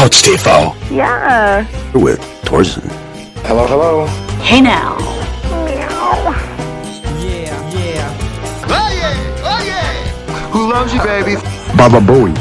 Couch 0.00 0.22
TV 0.22 0.74
Ja. 0.90 1.62
with 1.92 2.18
Thorsten. 2.46 2.88
Hello, 3.44 3.66
hello. 3.66 4.06
Hey 4.40 4.62
now. 4.62 4.96
Who 10.52 10.72
loves 10.72 10.94
you, 10.94 11.02
baby? 11.02 11.36
Baba 11.76 12.00
Bowie. 12.00 12.32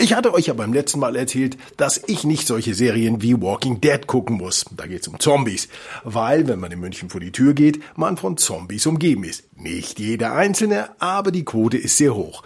Ich 0.00 0.14
hatte 0.14 0.32
euch 0.32 0.46
ja 0.46 0.54
beim 0.54 0.72
letzten 0.72 1.00
Mal 1.00 1.16
erzählt, 1.16 1.58
dass 1.76 2.00
ich 2.06 2.22
nicht 2.22 2.46
solche 2.46 2.74
Serien 2.74 3.20
wie 3.22 3.42
Walking 3.42 3.80
Dead 3.80 4.06
gucken 4.06 4.36
muss. 4.36 4.66
Da 4.70 4.86
geht's 4.86 5.08
um 5.08 5.18
Zombies. 5.18 5.68
Weil, 6.04 6.46
wenn 6.46 6.60
man 6.60 6.70
in 6.70 6.78
München 6.78 7.10
vor 7.10 7.20
die 7.20 7.32
Tür 7.32 7.54
geht, 7.54 7.80
man 7.96 8.16
von 8.16 8.36
Zombies 8.36 8.86
umgeben 8.86 9.24
ist. 9.24 9.42
Nicht 9.56 9.98
jeder 9.98 10.34
einzelne, 10.34 10.90
aber 11.00 11.32
die 11.32 11.44
Quote 11.44 11.76
ist 11.76 11.96
sehr 11.96 12.14
hoch. 12.14 12.44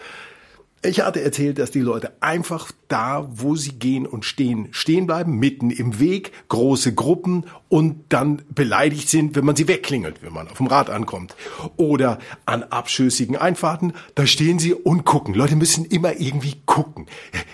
Ich 0.85 1.01
hatte 1.01 1.23
erzählt, 1.23 1.61
dass 1.61 1.71
die 1.71 1.81
Leute 1.81 2.13
einfach 2.19 2.73
da, 2.89 3.29
wo 3.31 3.55
sie 3.55 3.71
gehen 3.71 4.05
und 4.05 4.25
stehen, 4.25 4.67
stehen 4.73 5.07
bleiben, 5.07 5.39
mitten 5.39 5.71
im 5.71 6.01
Weg, 6.01 6.33
große 6.49 6.93
Gruppen 6.93 7.45
und 7.69 8.07
dann 8.09 8.43
beleidigt 8.53 9.09
sind, 9.09 9.37
wenn 9.37 9.45
man 9.45 9.55
sie 9.55 9.69
wegklingelt, 9.69 10.25
wenn 10.25 10.33
man 10.33 10.49
auf 10.49 10.57
dem 10.57 10.67
Rad 10.67 10.91
ankommt. 10.91 11.37
Oder 11.77 12.19
an 12.47 12.65
abschössigen 12.65 13.37
Einfahrten, 13.37 13.93
da 14.17 14.27
stehen 14.27 14.59
sie 14.59 14.75
und 14.75 15.05
gucken. 15.05 15.35
Leute 15.35 15.55
müssen 15.55 15.85
immer 15.85 16.19
irgendwie 16.19 16.61
gucken. 16.67 17.07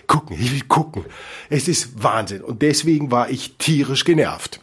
Gucken, 0.07 0.35
ich 0.41 0.51
will 0.51 0.65
gucken. 0.67 1.05
Es 1.51 1.69
ist 1.69 2.03
Wahnsinn. 2.03 2.41
Und 2.41 2.63
deswegen 2.63 3.11
war 3.11 3.29
ich 3.29 3.57
tierisch 3.59 4.07
genervt. 4.07 4.61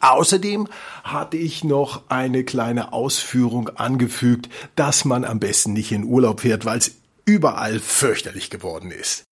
Außerdem 0.00 0.68
hatte 1.02 1.36
ich 1.36 1.64
noch 1.64 2.10
eine 2.10 2.44
kleine 2.44 2.92
Ausführung 2.92 3.70
angefügt, 3.70 4.48
dass 4.76 5.04
man 5.04 5.24
am 5.24 5.40
besten 5.40 5.72
nicht 5.72 5.90
in 5.90 6.04
Urlaub 6.04 6.42
fährt, 6.42 6.64
weil 6.64 6.78
es 6.78 6.92
überall 7.24 7.80
fürchterlich 7.80 8.50
geworden 8.50 8.90
ist. 8.90 9.24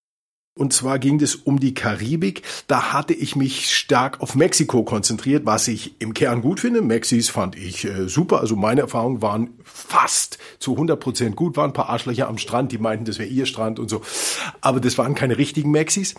Und 0.55 0.75
zwar 0.75 0.99
ging 0.99 1.19
es 1.23 1.35
um 1.35 1.61
die 1.61 1.73
Karibik. 1.73 2.43
Da 2.67 2.93
hatte 2.93 3.15
ich 3.15 3.37
mich 3.37 3.75
stark 3.75 4.21
auf 4.21 4.35
Mexiko 4.35 4.83
konzentriert, 4.83 5.47
was 5.47 5.67
ich 5.67 5.99
im 5.99 6.13
Kern 6.13 6.43
gut 6.43 6.61
finde. 6.61 6.83
Mexis 6.83 7.31
fand 7.31 7.57
ich 7.57 7.87
äh, 7.87 8.07
super. 8.07 8.41
Also 8.41 8.55
meine 8.55 8.83
Erfahrungen 8.83 9.23
waren 9.23 9.59
fast 9.65 10.39
zu 10.59 10.73
100 10.73 11.01
Prozent 11.01 11.37
gut. 11.37 11.57
Waren 11.57 11.71
ein 11.71 11.75
paar 11.75 11.89
Arschlöcher 11.89 12.29
am 12.29 12.37
Strand, 12.37 12.71
die 12.71 12.77
meinten, 12.77 13.07
das 13.07 13.19
wäre 13.19 13.31
ihr 13.31 13.47
Strand 13.47 13.79
und 13.79 13.89
so. 13.89 14.03
Aber 14.61 14.81
das 14.81 14.99
waren 14.99 15.15
keine 15.15 15.39
richtigen 15.39 15.71
Mexis. 15.71 16.15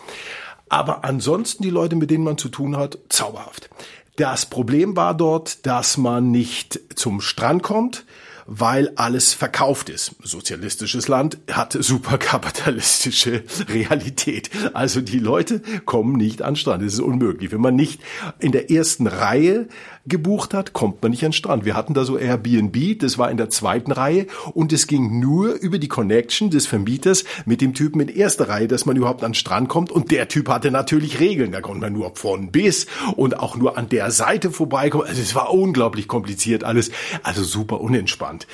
Aber 0.67 1.03
ansonsten 1.03 1.61
die 1.61 1.69
Leute, 1.69 1.95
mit 1.95 2.09
denen 2.09 2.23
man 2.23 2.39
zu 2.39 2.49
tun 2.49 2.75
hat, 2.75 2.97
zauberhaft. 3.09 3.69
Das 4.15 4.47
Problem 4.47 4.95
war 4.95 5.13
dort, 5.13 5.67
dass 5.67 5.97
man 5.97 6.31
nicht 6.31 6.79
zum 6.95 7.21
Strand 7.21 7.61
kommt, 7.61 8.05
weil 8.45 8.91
alles 8.95 9.33
verkauft 9.33 9.89
ist. 9.89 10.15
Sozialistisches 10.21 11.07
Land 11.07 11.37
hat 11.51 11.77
superkapitalistische 11.79 13.43
Realität. 13.69 14.49
Also 14.73 15.01
die 15.01 15.19
Leute 15.19 15.61
kommen 15.85 16.15
nicht 16.15 16.41
an 16.41 16.55
Strand. 16.55 16.83
Das 16.83 16.93
ist 16.93 16.99
unmöglich. 16.99 17.51
Wenn 17.51 17.61
man 17.61 17.75
nicht 17.75 18.01
in 18.39 18.51
der 18.51 18.71
ersten 18.71 19.07
Reihe 19.07 19.67
gebucht 20.05 20.53
hat, 20.53 20.73
kommt 20.73 21.01
man 21.01 21.11
nicht 21.11 21.23
an 21.23 21.29
den 21.29 21.33
Strand. 21.33 21.65
Wir 21.65 21.75
hatten 21.75 21.93
da 21.93 22.03
so 22.03 22.17
Airbnb, 22.17 22.99
das 22.99 23.17
war 23.17 23.31
in 23.31 23.37
der 23.37 23.49
zweiten 23.49 23.91
Reihe 23.91 24.27
und 24.53 24.73
es 24.73 24.87
ging 24.87 25.19
nur 25.19 25.53
über 25.53 25.79
die 25.79 25.87
Connection 25.87 26.49
des 26.49 26.67
Vermieters 26.67 27.23
mit 27.45 27.61
dem 27.61 27.73
Typen 27.73 28.01
in 28.01 28.09
erster 28.09 28.49
Reihe, 28.49 28.67
dass 28.67 28.85
man 28.85 28.97
überhaupt 28.97 29.23
an 29.23 29.31
den 29.31 29.35
Strand 29.35 29.69
kommt 29.69 29.91
und 29.91 30.11
der 30.11 30.27
Typ 30.27 30.49
hatte 30.49 30.71
natürlich 30.71 31.19
Regeln. 31.21 31.53
Da 31.53 31.61
konnte 31.61 31.81
man 31.81 31.93
nur 31.93 32.15
von 32.15 32.51
bis 32.51 32.85
und 33.15 33.39
auch 33.39 33.55
nur 33.55 33.77
an 33.77 33.87
der 33.87 34.11
Seite 34.11 34.51
vorbeikommen. 34.51 35.07
Also 35.07 35.21
es 35.21 35.35
war 35.35 35.53
unglaublich 35.53 36.07
kompliziert 36.09 36.65
alles, 36.65 36.91
also 37.23 37.43
super 37.43 37.79
unentspannt. 37.79 38.45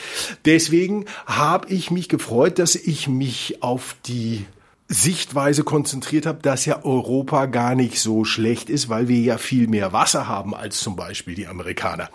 Deswegen 0.46 1.06
habe 1.26 1.70
ich 1.70 1.90
mich 1.90 2.10
gefreut, 2.10 2.60
dass 2.60 2.76
ich 2.76 3.08
mich 3.08 3.64
auf 3.64 3.96
die 4.06 4.46
Sichtweise 4.92 5.64
konzentriert 5.64 6.26
habe, 6.26 6.40
dass 6.42 6.66
ja 6.66 6.84
Europa 6.84 7.46
gar 7.46 7.76
nicht 7.76 8.00
so 8.00 8.26
schlecht 8.26 8.72
ist, 8.72 8.90
weil 8.90 9.08
wir 9.08 9.20
ja 9.20 9.38
viel 9.38 9.68
mehr 9.68 9.94
Wasser 9.94 10.28
haben 10.28 10.56
als 10.56 10.80
zum 10.80 10.96
Beispiel 10.96 11.36
die 11.36 11.46
Amerikaner. 11.46 12.10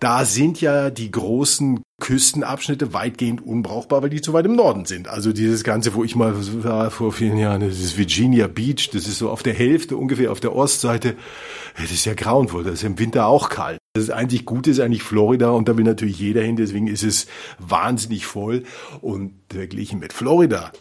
Da 0.00 0.24
sind 0.24 0.62
ja 0.62 0.88
die 0.88 1.10
großen 1.10 1.82
Küstenabschnitte 2.00 2.94
weitgehend 2.94 3.44
unbrauchbar, 3.44 4.02
weil 4.02 4.08
die 4.08 4.22
zu 4.22 4.32
weit 4.32 4.46
im 4.46 4.56
Norden 4.56 4.86
sind. 4.86 5.08
Also 5.08 5.34
dieses 5.34 5.62
Ganze, 5.62 5.94
wo 5.94 6.02
ich 6.02 6.16
mal 6.16 6.34
war 6.64 6.90
vor 6.90 7.12
vielen 7.12 7.36
Jahren, 7.36 7.60
das 7.60 7.78
ist 7.78 7.98
Virginia 7.98 8.46
Beach, 8.46 8.88
das 8.90 9.06
ist 9.06 9.18
so 9.18 9.28
auf 9.28 9.42
der 9.42 9.52
Hälfte 9.52 9.98
ungefähr 9.98 10.32
auf 10.32 10.40
der 10.40 10.56
Ostseite. 10.56 11.16
Das 11.78 11.90
ist 11.90 12.06
ja 12.06 12.14
grauenvoll, 12.14 12.64
das 12.64 12.74
ist 12.74 12.84
im 12.84 12.98
Winter 12.98 13.26
auch 13.26 13.50
kalt. 13.50 13.78
Das 13.92 14.08
einzig 14.08 14.46
Gute 14.46 14.70
ist 14.70 14.80
eigentlich 14.80 15.02
Florida 15.02 15.50
und 15.50 15.68
da 15.68 15.76
will 15.76 15.84
natürlich 15.84 16.18
jeder 16.18 16.40
hin, 16.40 16.56
deswegen 16.56 16.86
ist 16.86 17.02
es 17.02 17.26
wahnsinnig 17.58 18.24
voll. 18.24 18.62
Und 19.02 19.34
verglichen 19.50 19.98
mit 19.98 20.14
Florida, 20.14 20.72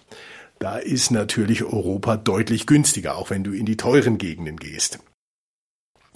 da 0.59 0.77
ist 0.77 1.09
natürlich 1.09 1.63
Europa 1.63 2.17
deutlich 2.17 2.67
günstiger, 2.67 3.15
auch 3.15 3.29
wenn 3.29 3.43
du 3.43 3.53
in 3.53 3.65
die 3.65 3.77
teuren 3.77 4.17
Gegenden 4.17 4.57
gehst. 4.57 4.99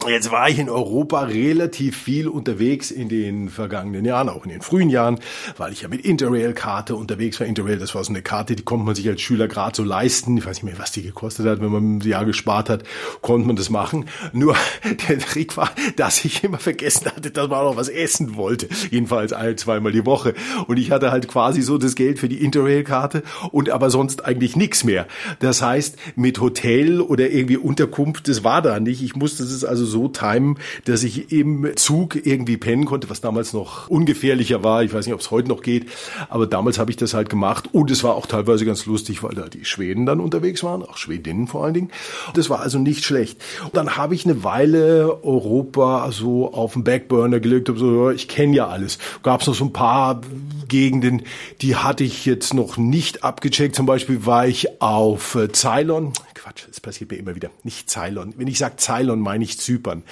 Jetzt 0.08 0.32
war 0.32 0.50
ich 0.50 0.60
in 0.60 0.70
Europa 0.70 1.22
relativ 1.22 1.98
viel 1.98 2.28
unterwegs 2.28 2.92
in 2.92 3.08
den 3.08 3.48
vergangenen 3.48 4.04
Jahren, 4.04 4.28
auch 4.28 4.44
in 4.44 4.52
den 4.52 4.62
frühen 4.62 4.90
Jahren, 4.90 5.20
weil 5.58 5.72
ich 5.72 5.84
ja 5.84 5.88
mit 5.88 6.04
Interrail-Karte 6.06 6.96
unterwegs 6.96 7.40
war. 7.40 7.48
Interrail, 7.48 7.78
das 7.78 7.96
war 7.96 8.04
so 8.04 8.12
eine 8.12 8.22
Karte, 8.22 8.56
die 8.56 8.64
konnte 8.64 8.86
man 8.86 8.96
sich 8.96 9.08
als 9.08 9.22
Schüler 9.22 9.48
gerade 9.48 9.76
so 9.76 9.84
leisten. 9.84 10.36
Ich 10.36 10.46
weiß 10.46 10.58
nicht 10.58 10.64
mehr, 10.64 10.80
was 10.80 10.92
die 10.92 11.04
gekostet 11.04 11.46
hat. 11.46 11.62
Wenn 11.62 11.72
man 11.72 11.98
ein 11.98 12.02
Jahr 12.02 12.26
gespart 12.26 12.70
hat, 12.70 12.84
konnte 13.22 13.48
man 13.48 13.56
das 13.56 13.70
machen. 13.70 14.06
Nur 14.34 14.56
der 15.08 15.20
Trick 15.20 15.56
war, 15.56 15.72
dass 15.96 16.26
ich 16.26 16.44
immer 16.44 16.60
vergessen 16.60 17.06
hatte, 17.06 17.32
dass 17.32 17.48
man 17.48 17.60
auch 17.60 17.72
noch 17.72 17.78
was 17.78 17.90
essen 17.90 18.36
wollte. 18.36 18.68
Jedenfalls 18.92 19.32
ein, 19.32 19.58
zweimal 19.58 19.94
die 19.94 20.06
Woche. 20.06 20.34
Und 20.68 20.78
ich 20.78 20.92
hatte 20.92 21.12
halt 21.12 21.30
quasi 21.30 21.62
so 21.62 21.78
das 21.78 21.96
Geld 21.96 22.20
für 22.20 22.28
die 22.28 22.44
Interrail-Karte 22.44 23.24
und 23.52 23.70
aber 23.70 23.90
sonst 23.90 24.26
eigentlich 24.26 24.58
nichts 24.58 24.84
mehr. 24.84 25.08
Das 25.40 25.62
heißt, 25.62 25.98
mit 26.16 26.42
Hotel 26.42 27.00
oder 27.00 27.30
irgendwie 27.30 27.58
Unterkunft, 27.58 28.28
das 28.28 28.44
war 28.44 28.62
da 28.62 28.80
nicht. 28.80 29.02
Ich 29.02 29.16
musste 29.16 29.44
es 29.44 29.64
also 29.64 29.86
so 29.86 29.93
timen, 30.10 30.58
dass 30.86 31.04
ich 31.04 31.32
im 31.32 31.68
Zug 31.76 32.26
irgendwie 32.26 32.58
pennen 32.58 32.86
konnte, 32.86 33.10
was 33.10 33.22
damals 33.22 33.54
noch 33.54 33.90
ungefährlicher 33.90 34.64
war. 34.64 34.84
Ich 34.84 34.94
weiß 34.94 35.06
nicht, 35.06 35.14
ob 35.14 35.22
es 35.22 35.32
heute 35.32 35.50
noch 35.50 35.62
geht, 35.62 35.86
aber 36.30 36.48
damals 36.48 36.80
habe 36.80 36.92
ich 36.92 36.98
das 36.98 37.14
halt 37.14 37.30
gemacht 37.30 37.70
und 37.72 37.92
es 37.92 38.04
war 38.04 38.16
auch 38.16 38.26
teilweise 38.26 38.66
ganz 38.66 38.86
lustig, 38.86 39.24
weil 39.24 39.36
da 39.36 39.48
die 39.48 39.66
Schweden 39.66 40.06
dann 40.06 40.20
unterwegs 40.20 40.64
waren, 40.64 40.84
auch 40.84 40.98
Schwedinnen 40.98 41.48
vor 41.48 41.64
allen 41.64 41.74
Dingen. 41.74 41.92
Das 42.34 42.50
war 42.50 42.60
also 42.60 42.80
nicht 42.80 43.06
schlecht. 43.06 43.40
Und 43.66 43.76
dann 43.76 43.98
habe 43.98 44.16
ich 44.16 44.26
eine 44.26 44.44
Weile 44.44 45.24
Europa 45.24 46.12
so 46.12 46.54
auf 46.54 46.74
den 46.74 46.84
Backburner 46.84 47.40
gelegt, 47.40 47.70
habe 47.70 47.80
so, 47.80 48.10
ich 48.10 48.28
kenne 48.28 48.56
ja 48.56 48.68
alles. 48.68 48.98
Gab 49.24 49.42
es 49.42 49.48
noch 49.48 49.56
so 49.56 49.66
ein 49.66 49.74
paar 49.74 50.22
Gegenden, 50.68 51.24
die 51.62 51.76
hatte 51.76 52.04
ich 52.04 52.26
jetzt 52.26 52.54
noch 52.54 52.78
nicht 52.78 53.24
abgecheckt. 53.24 53.76
Zum 53.76 53.86
Beispiel 53.86 54.26
war 54.26 54.48
ich 54.48 54.82
auf 54.82 55.36
äh, 55.36 55.52
Ceylon. 55.52 56.14
Quatsch, 56.44 56.66
das 56.68 56.82
passiert 56.82 57.10
mir 57.10 57.18
immer 57.18 57.36
wieder. 57.36 57.52
Nicht 57.64 57.90
Ceylon. 57.90 58.34
Wenn 58.36 58.48
ich 58.48 58.58
sage 58.58 58.76
Ceylon, 58.78 59.22
meine 59.22 59.46
ich 59.46 59.60
Zypern. 59.60 60.04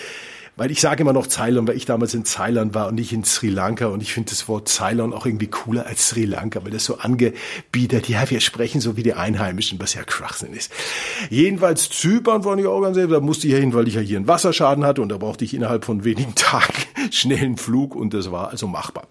Weil 0.56 0.72
ich 0.72 0.80
sage 0.80 1.02
immer 1.02 1.12
noch 1.12 1.28
Ceylon, 1.28 1.68
weil 1.68 1.76
ich 1.76 1.84
damals 1.84 2.14
in 2.14 2.24
Ceylon 2.24 2.74
war 2.74 2.88
und 2.88 2.96
nicht 2.96 3.12
in 3.12 3.26
Sri 3.26 3.50
Lanka. 3.50 3.88
Und 3.88 4.02
ich 4.02 4.14
finde 4.14 4.30
das 4.30 4.48
Wort 4.48 4.70
Ceylon 4.70 5.12
auch 5.12 5.26
irgendwie 5.26 5.48
cooler 5.48 5.88
als 5.88 6.08
Sri 6.08 6.24
Lanka, 6.24 6.64
weil 6.64 6.72
das 6.72 6.86
so 6.86 7.00
angebietet, 7.00 8.08
ja, 8.08 8.30
wir 8.30 8.40
sprechen 8.40 8.80
so 8.80 8.96
wie 8.96 9.04
die 9.04 9.14
Einheimischen, 9.14 9.78
was 9.82 9.94
ja 9.94 10.04
Schwachsinn 10.08 10.54
ist. 10.54 10.72
Jedenfalls 11.30 11.90
Zypern 11.90 12.46
war 12.46 12.58
ich 12.58 12.66
auch 12.66 12.82
ganz 12.82 12.96
selber. 12.96 13.16
Da 13.16 13.20
musste 13.20 13.48
ich 13.48 13.54
ja 13.54 13.60
hin, 13.60 13.74
weil 13.74 13.90
ich 13.90 13.96
ja 13.96 14.02
hier 14.02 14.18
einen 14.18 14.28
Wasserschaden 14.28 14.86
hatte 14.86 15.02
und 15.02 15.10
da 15.10 15.18
brauchte 15.18 15.44
ich 15.44 15.54
innerhalb 15.54 15.84
von 15.84 16.06
wenigen 16.06 16.34
Tagen 16.36 16.74
schnellen 17.12 17.58
Flug 17.58 17.94
und 17.94 18.14
das 18.14 18.32
war 18.32 18.52
also 18.52 18.68
machbar. 18.68 19.06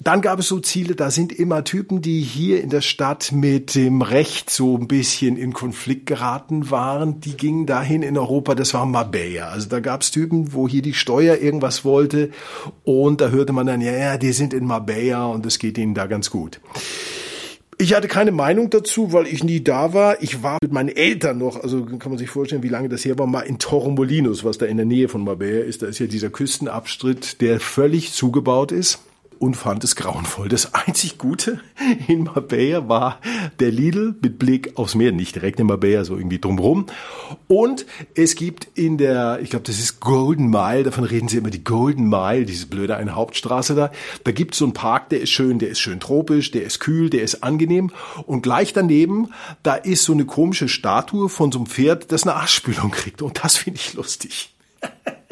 Dann 0.00 0.22
gab 0.22 0.40
es 0.40 0.48
so 0.48 0.58
Ziele, 0.58 0.96
da 0.96 1.12
sind 1.12 1.32
immer 1.32 1.62
Typen, 1.62 2.02
die 2.02 2.20
hier 2.20 2.60
in 2.60 2.68
der 2.68 2.80
Stadt 2.80 3.30
mit 3.30 3.76
dem 3.76 4.02
Recht 4.02 4.50
so 4.50 4.76
ein 4.76 4.88
bisschen 4.88 5.36
in 5.36 5.52
Konflikt 5.52 6.06
geraten 6.06 6.68
waren. 6.70 7.20
Die 7.20 7.36
gingen 7.36 7.64
dahin 7.64 8.02
in 8.02 8.18
Europa, 8.18 8.56
das 8.56 8.74
war 8.74 8.86
Marbella. 8.86 9.50
Also 9.50 9.68
da 9.68 9.78
gab 9.78 10.02
es 10.02 10.10
Typen, 10.10 10.52
wo 10.52 10.66
hier 10.66 10.82
die 10.82 10.94
Steuer 10.94 11.38
irgendwas 11.38 11.84
wollte 11.84 12.30
und 12.82 13.20
da 13.20 13.28
hörte 13.28 13.52
man 13.52 13.68
dann, 13.68 13.80
ja, 13.80 13.92
ja, 13.92 14.18
die 14.18 14.32
sind 14.32 14.52
in 14.52 14.66
Marbella 14.66 15.26
und 15.26 15.46
es 15.46 15.60
geht 15.60 15.78
ihnen 15.78 15.94
da 15.94 16.06
ganz 16.06 16.28
gut. 16.28 16.60
Ich 17.78 17.94
hatte 17.94 18.08
keine 18.08 18.32
Meinung 18.32 18.70
dazu, 18.70 19.12
weil 19.12 19.28
ich 19.28 19.44
nie 19.44 19.62
da 19.62 19.92
war. 19.92 20.22
Ich 20.22 20.42
war 20.42 20.58
mit 20.60 20.72
meinen 20.72 20.88
Eltern 20.88 21.38
noch, 21.38 21.62
also 21.62 21.84
kann 21.84 22.10
man 22.10 22.18
sich 22.18 22.30
vorstellen, 22.30 22.64
wie 22.64 22.68
lange 22.68 22.88
das 22.88 23.04
her 23.04 23.16
war, 23.18 23.28
mal 23.28 23.42
in 23.42 23.60
Torremolinos, 23.60 24.42
was 24.42 24.58
da 24.58 24.66
in 24.66 24.76
der 24.76 24.86
Nähe 24.86 25.08
von 25.08 25.22
Marbella 25.22 25.64
ist. 25.64 25.82
Da 25.82 25.86
ist 25.86 26.00
ja 26.00 26.06
dieser 26.06 26.30
Küstenabstritt, 26.30 27.40
der 27.40 27.60
völlig 27.60 28.12
zugebaut 28.12 28.72
ist 28.72 28.98
und 29.38 29.56
fand 29.56 29.84
es 29.84 29.96
grauenvoll. 29.96 30.48
Das 30.48 30.74
einzig 30.74 31.18
Gute 31.18 31.60
in 32.08 32.24
Marbella 32.24 32.88
war 32.88 33.20
der 33.60 33.70
Lidl 33.70 34.14
mit 34.20 34.38
Blick 34.38 34.72
aufs 34.76 34.94
Meer, 34.94 35.12
nicht 35.12 35.34
direkt 35.34 35.60
in 35.60 35.66
Marbella, 35.66 36.04
so 36.04 36.16
irgendwie 36.16 36.38
drumrum. 36.38 36.86
Und 37.48 37.86
es 38.14 38.34
gibt 38.34 38.68
in 38.74 38.98
der, 38.98 39.40
ich 39.42 39.50
glaube, 39.50 39.64
das 39.64 39.78
ist 39.78 40.00
Golden 40.00 40.48
Mile, 40.48 40.82
davon 40.82 41.04
reden 41.04 41.28
sie 41.28 41.38
immer, 41.38 41.50
die 41.50 41.64
Golden 41.64 42.08
Mile, 42.08 42.44
diese 42.44 42.66
blöde 42.66 42.96
eine 42.96 43.14
Hauptstraße 43.14 43.74
da. 43.74 43.90
Da 44.24 44.32
gibt 44.32 44.54
es 44.54 44.58
so 44.58 44.64
einen 44.64 44.74
Park, 44.74 45.08
der 45.10 45.20
ist 45.20 45.30
schön, 45.30 45.58
der 45.58 45.68
ist 45.68 45.80
schön 45.80 46.00
tropisch, 46.00 46.50
der 46.50 46.64
ist 46.64 46.80
kühl, 46.80 47.10
der 47.10 47.22
ist 47.22 47.42
angenehm. 47.42 47.90
Und 48.26 48.42
gleich 48.42 48.72
daneben, 48.72 49.28
da 49.62 49.74
ist 49.74 50.04
so 50.04 50.12
eine 50.12 50.24
komische 50.24 50.68
Statue 50.68 51.28
von 51.28 51.52
so 51.52 51.58
einem 51.58 51.66
Pferd, 51.66 52.12
das 52.12 52.24
eine 52.24 52.34
Arschspülung 52.34 52.90
kriegt. 52.90 53.22
Und 53.22 53.44
das 53.44 53.56
finde 53.56 53.80
ich 53.80 53.94
lustig. 53.94 54.54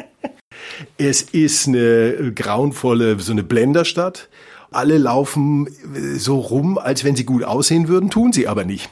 Es 0.99 1.23
ist 1.23 1.69
eine 1.69 2.33
grauenvolle, 2.35 3.19
so 3.21 3.33
eine 3.33 3.43
Blenderstadt. 3.43 4.29
Alle 4.71 4.99
laufen 4.99 5.67
äh, 5.67 6.19
so 6.19 6.39
rum, 6.39 6.79
als 6.79 7.05
wenn 7.05 7.17
sie 7.17 7.25
gut 7.25 7.45
aussehen 7.45 7.89
würden, 7.89 8.11
tun 8.11 8.33
sie 8.33 8.49
aber 8.49 8.65
nicht. 8.65 8.91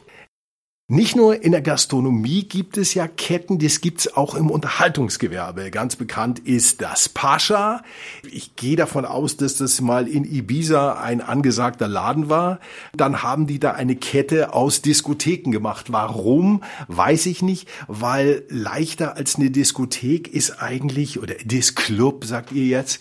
Nicht 0.92 1.14
nur 1.14 1.44
in 1.44 1.52
der 1.52 1.62
Gastronomie 1.62 2.42
gibt 2.42 2.76
es 2.76 2.94
ja 2.94 3.06
Ketten, 3.06 3.60
das 3.60 3.80
gibt's 3.80 4.16
auch 4.16 4.34
im 4.34 4.50
Unterhaltungsgewerbe. 4.50 5.70
Ganz 5.70 5.94
bekannt 5.94 6.40
ist 6.40 6.82
das 6.82 7.08
Pascha. 7.08 7.84
Ich 8.28 8.56
gehe 8.56 8.74
davon 8.74 9.04
aus, 9.04 9.36
dass 9.36 9.54
das 9.54 9.80
mal 9.80 10.08
in 10.08 10.24
Ibiza 10.24 10.94
ein 10.94 11.20
angesagter 11.20 11.86
Laden 11.86 12.28
war. 12.28 12.58
Dann 12.92 13.22
haben 13.22 13.46
die 13.46 13.60
da 13.60 13.70
eine 13.70 13.94
Kette 13.94 14.52
aus 14.52 14.82
Diskotheken 14.82 15.52
gemacht. 15.52 15.92
Warum, 15.92 16.64
weiß 16.88 17.26
ich 17.26 17.40
nicht, 17.40 17.68
weil 17.86 18.42
leichter 18.48 19.16
als 19.16 19.36
eine 19.36 19.52
Diskothek 19.52 20.26
ist 20.26 20.60
eigentlich, 20.60 21.22
oder 21.22 21.34
Disclub, 21.34 22.24
sagt 22.24 22.50
ihr 22.50 22.66
jetzt, 22.66 23.00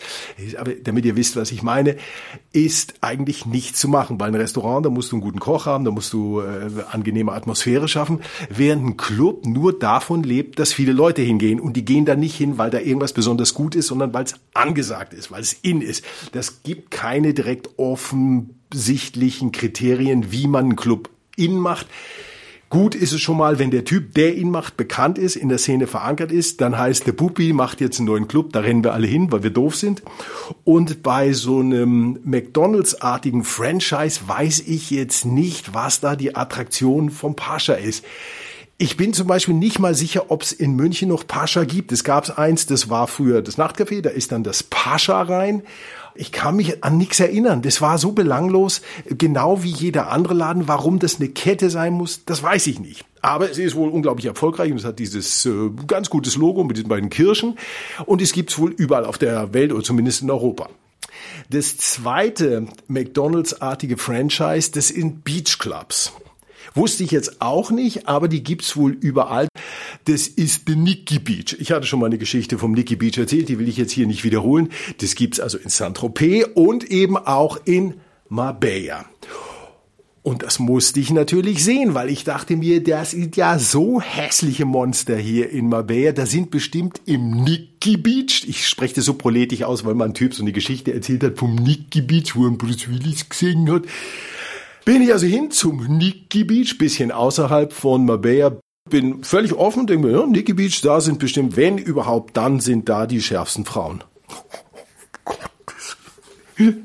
aber 0.60 0.74
damit 0.76 1.06
ihr 1.06 1.16
wisst, 1.16 1.36
was 1.38 1.52
ich 1.52 1.64
meine, 1.64 1.98
ist 2.54 2.94
eigentlich 3.02 3.48
nicht 3.48 3.76
zu 3.76 3.88
machen. 3.88 4.20
Weil 4.20 4.28
ein 4.28 4.36
Restaurant, 4.36 4.86
da 4.86 4.92
musst 4.92 5.12
du 5.12 5.16
einen 5.16 5.24
guten 5.24 5.40
Koch 5.40 5.66
haben, 5.66 5.86
da 5.86 5.90
musst 5.90 6.14
du 6.14 6.42
äh, 6.42 6.70
angenehme 6.92 7.32
Atmosphäre 7.32 7.79
schaffen, 7.88 8.22
während 8.50 8.86
ein 8.86 8.98
Club 8.98 9.46
nur 9.46 9.78
davon 9.78 10.24
lebt, 10.24 10.60
dass 10.60 10.74
viele 10.74 10.92
Leute 10.92 11.22
hingehen. 11.22 11.60
Und 11.60 11.74
die 11.74 11.86
gehen 11.86 12.06
da 12.06 12.16
nicht 12.16 12.36
hin, 12.36 12.58
weil 12.58 12.70
da 12.70 12.80
irgendwas 12.80 13.14
besonders 13.14 13.54
gut 13.54 13.76
ist, 13.76 13.88
sondern 13.88 14.14
weil 14.14 14.26
es 14.26 14.36
angesagt 14.54 15.14
ist, 15.14 15.32
weil 15.32 15.42
es 15.42 15.54
in 15.54 15.82
ist. 15.82 16.04
Das 16.32 16.64
gibt 16.64 16.92
keine 16.92 17.34
direkt 17.34 17.70
offensichtlichen 17.78 19.52
Kriterien, 19.52 20.32
wie 20.32 20.48
man 20.48 20.66
einen 20.66 20.76
Club 20.76 21.10
in 21.36 21.58
macht. 21.58 21.88
Gut 22.70 22.94
ist 22.94 23.14
es 23.14 23.22
schon 23.22 23.38
mal, 23.38 23.58
wenn 23.58 23.72
der 23.72 23.84
Typ, 23.84 24.14
der 24.14 24.36
ihn 24.36 24.52
macht, 24.52 24.78
bekannt 24.78 25.18
ist, 25.18 25.36
in 25.36 25.50
der 25.50 25.58
Szene 25.58 25.88
verankert 25.88 26.32
ist, 26.32 26.62
dann 26.62 26.78
heißt 26.78 27.08
der 27.08 27.14
Puppi 27.14 27.52
macht 27.52 27.82
jetzt 27.82 27.98
einen 27.98 28.06
neuen 28.06 28.28
Club, 28.28 28.54
da 28.54 28.60
rennen 28.60 28.84
wir 28.84 28.94
alle 28.94 29.08
hin, 29.08 29.32
weil 29.32 29.42
wir 29.42 29.50
doof 29.50 29.76
sind. 29.76 30.04
Und 30.66 31.02
bei 31.02 31.34
so 31.34 31.62
einem 31.62 32.20
McDonalds-artigen 32.24 33.44
Franchise 33.44 34.22
weiß 34.28 34.60
ich 34.68 34.92
jetzt 34.92 35.26
nicht, 35.26 35.74
was 35.74 36.00
da 36.00 36.16
die 36.16 36.36
Attraktion 36.36 37.10
vom 37.10 37.36
Pascha 37.36 37.74
ist. 37.74 38.06
Ich 38.82 38.96
bin 38.96 39.14
zum 39.14 39.28
Beispiel 39.28 39.56
nicht 39.56 39.78
mal 39.80 39.94
sicher, 39.94 40.32
ob 40.32 40.42
es 40.42 40.54
in 40.54 40.78
München 40.78 41.10
noch 41.10 41.28
Pascha 41.28 41.66
gibt. 41.66 41.92
Es 41.92 42.06
gab 42.06 42.40
eins, 42.40 42.66
das 42.66 42.90
war 42.90 43.08
früher 43.08 43.42
das 43.42 43.58
Nachtcafé, 43.58 44.00
da 44.00 44.10
ist 44.10 44.32
dann 44.32 44.42
das 44.42 44.64
Pascha 44.64 45.22
rein. 45.22 45.64
Ich 46.16 46.32
kann 46.32 46.56
mich 46.56 46.82
an 46.82 46.98
nichts 46.98 47.20
erinnern. 47.20 47.62
Das 47.62 47.82
war 47.82 47.98
so 47.98 48.14
belanglos, 48.14 48.82
genau 49.10 49.64
wie 49.64 49.70
jeder 49.70 50.14
andere 50.14 50.34
Laden. 50.34 50.70
Warum 50.70 50.98
das 50.98 51.18
eine 51.18 51.28
Kette 51.28 51.70
sein 51.70 51.92
muss, 51.92 52.24
das 52.24 52.42
weiß 52.42 52.68
ich 52.68 52.80
nicht. 52.80 53.04
Aber 53.22 53.52
es 53.52 53.58
ist 53.58 53.76
wohl 53.76 53.90
unglaublich 53.90 54.28
erfolgreich 54.28 54.72
und 54.72 54.78
es 54.78 54.86
hat 54.86 54.98
dieses 54.98 55.46
äh, 55.46 55.72
ganz 55.86 56.10
gutes 56.10 56.38
Logo 56.38 56.64
mit 56.64 56.78
den 56.78 56.88
beiden 56.88 57.10
Kirschen 57.10 57.60
und 58.06 58.22
es 58.22 58.32
gibt 58.32 58.52
es 58.52 58.60
wohl 58.60 58.72
überall 58.72 59.04
auf 59.04 59.18
der 59.18 59.54
Welt 59.54 59.74
oder 59.74 59.84
zumindest 59.84 60.22
in 60.22 60.32
Europa. 60.32 60.70
Das 61.50 61.76
zweite 61.76 62.68
McDonalds-artige 62.88 63.98
Franchise, 63.98 64.72
das 64.72 64.88
sind 64.88 65.26
Beach 65.26 65.60
Clubs. 65.60 66.14
Wusste 66.74 67.04
ich 67.04 67.12
jetzt 67.12 67.42
auch 67.42 67.72
nicht, 67.72 68.08
aber 68.08 68.28
die 68.28 68.44
gibt's 68.44 68.76
wohl 68.78 68.92
überall. 68.92 69.48
Das 70.06 70.28
ist 70.28 70.68
der 70.68 70.76
Nicky 70.76 71.20
Beach. 71.20 71.56
Ich 71.60 71.72
hatte 71.72 71.88
schon 71.88 72.00
mal 72.00 72.08
eine 72.08 72.18
Geschichte 72.18 72.58
vom 72.58 72.72
Nicky 72.72 72.96
Beach 72.96 73.18
erzählt, 73.18 73.50
die 73.50 73.60
will 73.60 73.68
ich 73.68 73.78
jetzt 73.78 73.92
hier 73.92 74.08
nicht 74.08 74.24
wiederholen. 74.24 74.70
Das 75.00 75.16
gibt's 75.16 75.40
also 75.40 75.58
in 75.58 75.70
Saint-Tropez 75.70 76.48
und 76.56 76.90
eben 76.90 77.18
auch 77.18 77.60
in 77.66 77.96
Marbella. 78.30 79.06
Und 80.22 80.44
das 80.44 80.60
musste 80.60 81.00
ich 81.00 81.12
natürlich 81.12 81.64
sehen, 81.64 81.94
weil 81.94 82.10
ich 82.10 82.24
dachte 82.24 82.56
mir, 82.58 82.84
das 82.84 83.12
sind 83.12 83.38
ja 83.38 83.58
so 83.58 84.02
hässliche 84.02 84.66
Monster 84.66 85.16
hier 85.16 85.50
in 85.50 85.70
Marbella. 85.70 86.12
Da 86.12 86.26
sind 86.26 86.52
bestimmt 86.52 87.02
im 87.06 87.44
Nicky 87.44 87.98
Beach, 87.98 88.46
ich 88.48 88.68
spreche 88.68 88.96
das 88.96 89.06
so 89.06 89.14
proletisch 89.14 89.64
aus, 89.64 89.86
weil 89.86 89.96
mein 89.96 90.14
Typ 90.14 90.36
so 90.36 90.44
eine 90.44 90.52
Geschichte 90.52 90.94
erzählt 90.94 91.24
hat 91.24 91.38
vom 91.38 91.56
Nicky 91.56 92.02
Beach, 92.02 92.36
wo 92.36 92.46
er 92.46 92.52
Bruce 92.52 92.90
Willis 92.90 93.30
gesehen 93.30 93.72
hat. 93.72 93.84
Bin 94.86 95.02
ich 95.02 95.12
also 95.12 95.28
hin 95.28 95.52
zum 95.52 95.98
Nicky 95.98 96.44
Beach, 96.44 96.78
bisschen 96.78 97.12
außerhalb 97.12 97.74
von 97.74 98.06
Marbella, 98.06 98.58
bin 98.90 99.24
völlig 99.24 99.54
offen, 99.54 99.88
denke 99.88 100.08
mir, 100.08 100.14
ja, 100.20 100.26
Nikki 100.26 100.54
Beach, 100.54 100.82
da 100.82 101.00
sind 101.00 101.20
bestimmt, 101.20 101.56
wenn 101.56 101.78
überhaupt, 101.78 102.36
dann 102.36 102.60
sind 102.60 102.90
da 102.90 103.06
die 103.06 103.22
schärfsten 103.22 103.66
Frauen. 103.66 104.04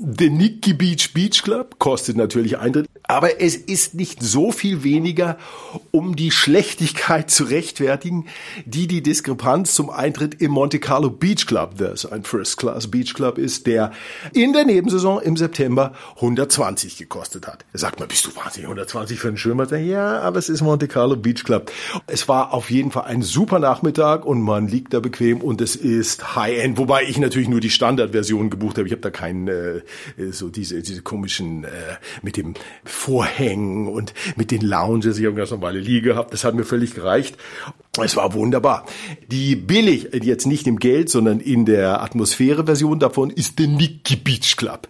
Der 0.00 0.30
Nikki 0.30 0.74
Beach 0.74 1.12
Beach 1.12 1.42
Club 1.42 1.78
kostet 1.78 2.16
natürlich 2.16 2.58
Eintritt, 2.58 2.88
aber 3.08 3.40
es 3.40 3.56
ist 3.56 3.94
nicht 3.94 4.22
so 4.22 4.52
viel 4.52 4.84
weniger, 4.84 5.38
um 5.90 6.14
die 6.14 6.30
Schlechtigkeit 6.30 7.30
zu 7.30 7.44
rechtfertigen, 7.44 8.26
die 8.66 8.86
die 8.86 9.02
Diskrepanz 9.02 9.74
zum 9.74 9.88
Eintritt 9.88 10.42
im 10.42 10.50
Monte 10.50 10.78
Carlo 10.78 11.08
Beach 11.08 11.46
Club, 11.46 11.78
das 11.78 12.04
ein 12.04 12.22
First 12.22 12.58
Class 12.58 12.90
Beach 12.90 13.14
Club 13.14 13.38
ist, 13.38 13.66
der 13.66 13.92
in 14.34 14.52
der 14.52 14.66
Nebensaison 14.66 15.22
im 15.22 15.38
September 15.38 15.94
120 16.16 16.98
gekostet 16.98 17.46
hat. 17.46 17.64
Er 17.72 17.78
sagt 17.78 17.98
mal, 17.98 18.06
bist 18.06 18.26
du 18.26 18.36
wahnsinnig 18.36 18.66
120 18.66 19.18
für 19.18 19.28
einen 19.28 19.38
Schwimmer? 19.38 19.74
Ja, 19.74 20.20
aber 20.20 20.38
es 20.38 20.50
ist 20.50 20.60
Monte 20.60 20.86
Carlo 20.86 21.16
Beach 21.16 21.44
Club. 21.44 21.72
Es 22.06 22.28
war 22.28 22.52
auf 22.52 22.70
jeden 22.70 22.90
Fall 22.90 23.04
ein 23.04 23.22
super 23.22 23.58
Nachmittag 23.58 24.26
und 24.26 24.42
man 24.42 24.68
liegt 24.68 24.92
da 24.92 25.00
bequem 25.00 25.40
und 25.40 25.62
es 25.62 25.76
ist 25.76 26.36
High-End, 26.36 26.76
wobei 26.76 27.04
ich 27.04 27.18
natürlich 27.18 27.48
nur 27.48 27.60
die 27.60 27.70
Standardversion 27.70 28.50
gebucht 28.50 28.76
habe. 28.76 28.86
Ich 28.86 28.92
habe 28.92 29.00
da 29.00 29.10
keinen 29.10 29.48
äh, 29.48 29.80
so 30.30 30.50
diese 30.50 30.82
diese 30.82 31.00
komischen 31.00 31.64
äh, 31.64 31.68
mit 32.20 32.36
dem 32.36 32.52
Vorhängen 32.98 33.86
und 33.86 34.12
mit 34.36 34.50
den 34.50 34.60
Lounges. 34.60 35.18
Ich 35.18 35.24
habe 35.24 35.36
ganz 35.36 35.52
normale 35.52 35.78
Liege 35.78 36.10
gehabt. 36.10 36.32
Das 36.32 36.44
hat 36.44 36.54
mir 36.54 36.64
völlig 36.64 36.94
gereicht. 36.94 37.36
Es 38.04 38.16
war 38.16 38.32
wunderbar. 38.34 38.86
Die 39.28 39.56
billig, 39.56 40.08
jetzt 40.22 40.46
nicht 40.46 40.66
im 40.66 40.78
Geld, 40.78 41.08
sondern 41.08 41.40
in 41.40 41.64
der 41.64 42.02
Atmosphäre-Version 42.02 43.00
davon 43.00 43.30
ist 43.30 43.58
der 43.58 43.66
Nicky 43.66 44.16
Beach 44.16 44.56
Club 44.56 44.88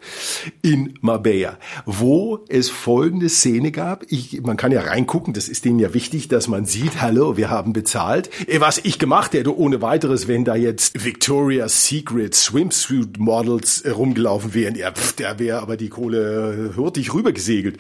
in 0.62 0.94
Marbella, 1.00 1.58
wo 1.86 2.44
es 2.48 2.68
folgende 2.68 3.28
Szene 3.28 3.72
gab. 3.72 4.04
Ich, 4.08 4.42
man 4.42 4.56
kann 4.56 4.72
ja 4.72 4.82
reingucken, 4.82 5.32
das 5.32 5.48
ist 5.48 5.64
denen 5.64 5.78
ja 5.78 5.94
wichtig, 5.94 6.28
dass 6.28 6.48
man 6.48 6.66
sieht, 6.66 7.00
hallo, 7.00 7.36
wir 7.36 7.50
haben 7.50 7.72
bezahlt. 7.72 8.30
Äh, 8.46 8.60
was 8.60 8.78
ich 8.78 8.98
gemacht 8.98 9.32
hätte, 9.32 9.56
ohne 9.56 9.80
weiteres, 9.80 10.28
wenn 10.28 10.44
da 10.44 10.54
jetzt 10.54 11.02
Victoria's 11.04 11.86
Secret 11.86 12.34
Swimsuit 12.34 13.18
Models 13.18 13.84
rumgelaufen 13.86 14.52
wären, 14.54 14.74
ja, 14.74 14.92
pff, 14.92 15.14
der 15.14 15.38
wäre 15.38 15.60
aber 15.60 15.76
die 15.76 15.88
Kohle 15.88 16.74
hurtig 16.76 17.14
rübergesegelt 17.14 17.78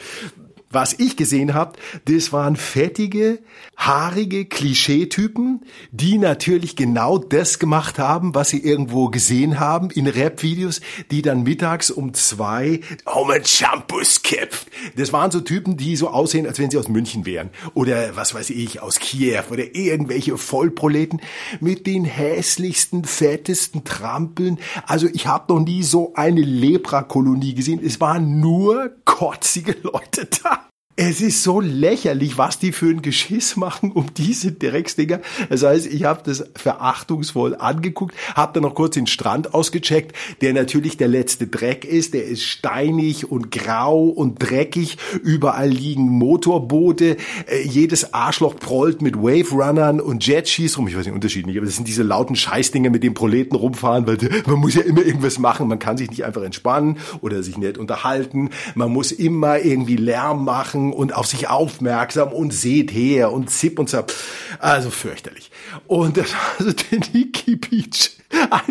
was 0.70 0.94
ich 0.98 1.16
gesehen 1.16 1.54
habe, 1.54 1.78
das 2.04 2.32
waren 2.32 2.56
fettige, 2.56 3.38
haarige 3.76 4.44
Klischeetypen, 4.44 5.60
die 5.92 6.18
natürlich 6.18 6.76
genau 6.76 7.18
das 7.18 7.58
gemacht 7.58 7.98
haben, 7.98 8.34
was 8.34 8.50
sie 8.50 8.58
irgendwo 8.58 9.08
gesehen 9.08 9.60
haben 9.60 9.90
in 9.90 10.06
Rap-Videos, 10.06 10.80
die 11.10 11.22
dann 11.22 11.42
mittags 11.42 11.90
um 11.90 12.12
zwei 12.14 12.80
um 13.04 13.30
ein 13.30 13.44
Shampoos 13.44 14.22
kippt. 14.22 14.66
Das 14.96 15.12
waren 15.12 15.30
so 15.30 15.40
Typen, 15.40 15.76
die 15.76 15.96
so 15.96 16.08
aussehen, 16.08 16.46
als 16.46 16.58
wenn 16.58 16.70
sie 16.70 16.78
aus 16.78 16.88
München 16.88 17.24
wären. 17.24 17.50
Oder 17.74 18.16
was 18.16 18.34
weiß 18.34 18.50
ich, 18.50 18.82
aus 18.82 18.98
Kiew 18.98 19.44
oder 19.50 19.74
irgendwelche 19.74 20.36
Vollproleten 20.36 21.20
mit 21.60 21.86
den 21.86 22.04
hässlichsten, 22.04 23.04
fettesten 23.04 23.84
Trampeln. 23.84 24.58
Also 24.86 25.06
ich 25.12 25.26
habe 25.26 25.52
noch 25.52 25.60
nie 25.60 25.82
so 25.82 26.12
eine 26.14 26.40
Lepra-Kolonie 26.40 27.54
gesehen. 27.54 27.80
Es 27.84 28.00
waren 28.00 28.40
nur 28.40 28.92
kotzige 29.04 29.76
Leute 29.82 30.28
da. 30.42 30.57
Es 31.00 31.20
ist 31.20 31.44
so 31.44 31.60
lächerlich, 31.60 32.38
was 32.38 32.58
die 32.58 32.72
für 32.72 32.86
ein 32.86 33.02
Geschiss 33.02 33.54
machen 33.54 33.92
um 33.92 34.06
diese 34.16 34.50
Drecksdinger. 34.50 35.20
Das 35.48 35.62
heißt, 35.62 35.86
ich 35.86 36.02
habe 36.02 36.22
das 36.24 36.44
verachtungsvoll 36.56 37.54
angeguckt, 37.54 38.16
habe 38.34 38.54
dann 38.54 38.64
noch 38.64 38.74
kurz 38.74 38.94
den 38.94 39.06
Strand 39.06 39.54
ausgecheckt, 39.54 40.16
der 40.40 40.54
natürlich 40.54 40.96
der 40.96 41.06
letzte 41.06 41.46
Dreck 41.46 41.84
ist. 41.84 42.14
Der 42.14 42.24
ist 42.24 42.42
steinig 42.42 43.30
und 43.30 43.52
grau 43.52 44.06
und 44.06 44.42
dreckig. 44.42 44.98
Überall 45.22 45.68
liegen 45.68 46.02
Motorboote. 46.02 47.16
Äh, 47.46 47.62
jedes 47.62 48.12
Arschloch 48.12 48.56
prollt 48.56 49.00
mit 49.00 49.18
Wave 49.18 49.52
Runnern 49.52 50.00
und 50.00 50.26
Jetskis 50.26 50.78
rum. 50.78 50.88
Ich 50.88 50.96
weiß 50.98 51.06
nicht, 51.06 51.14
Unterschied 51.14 51.46
nicht, 51.46 51.58
aber 51.58 51.66
das 51.66 51.76
sind 51.76 51.86
diese 51.86 52.02
lauten 52.02 52.34
Scheißdinger, 52.34 52.90
mit 52.90 53.04
den 53.04 53.14
Proleten 53.14 53.54
rumfahren, 53.54 54.04
weil 54.08 54.18
man 54.46 54.56
muss 54.58 54.74
ja 54.74 54.82
immer 54.82 55.04
irgendwas 55.04 55.38
machen. 55.38 55.68
Man 55.68 55.78
kann 55.78 55.96
sich 55.96 56.10
nicht 56.10 56.24
einfach 56.24 56.42
entspannen 56.42 56.96
oder 57.20 57.44
sich 57.44 57.56
nicht 57.56 57.78
unterhalten. 57.78 58.50
Man 58.74 58.92
muss 58.92 59.12
immer 59.12 59.60
irgendwie 59.60 59.94
Lärm 59.94 60.44
machen 60.44 60.87
und 60.92 61.14
auf 61.14 61.26
sich 61.26 61.48
aufmerksam 61.48 62.32
und 62.32 62.52
seht 62.52 62.92
her 62.92 63.32
und 63.32 63.50
zip 63.50 63.78
und 63.78 63.88
zap. 63.88 64.12
Also 64.58 64.90
fürchterlich. 64.90 65.50
Und 65.86 66.16
das 66.16 66.32
war 66.32 66.40
also 66.58 66.72
der 66.72 67.00
Nikki 67.12 67.56
Beach. 67.56 68.12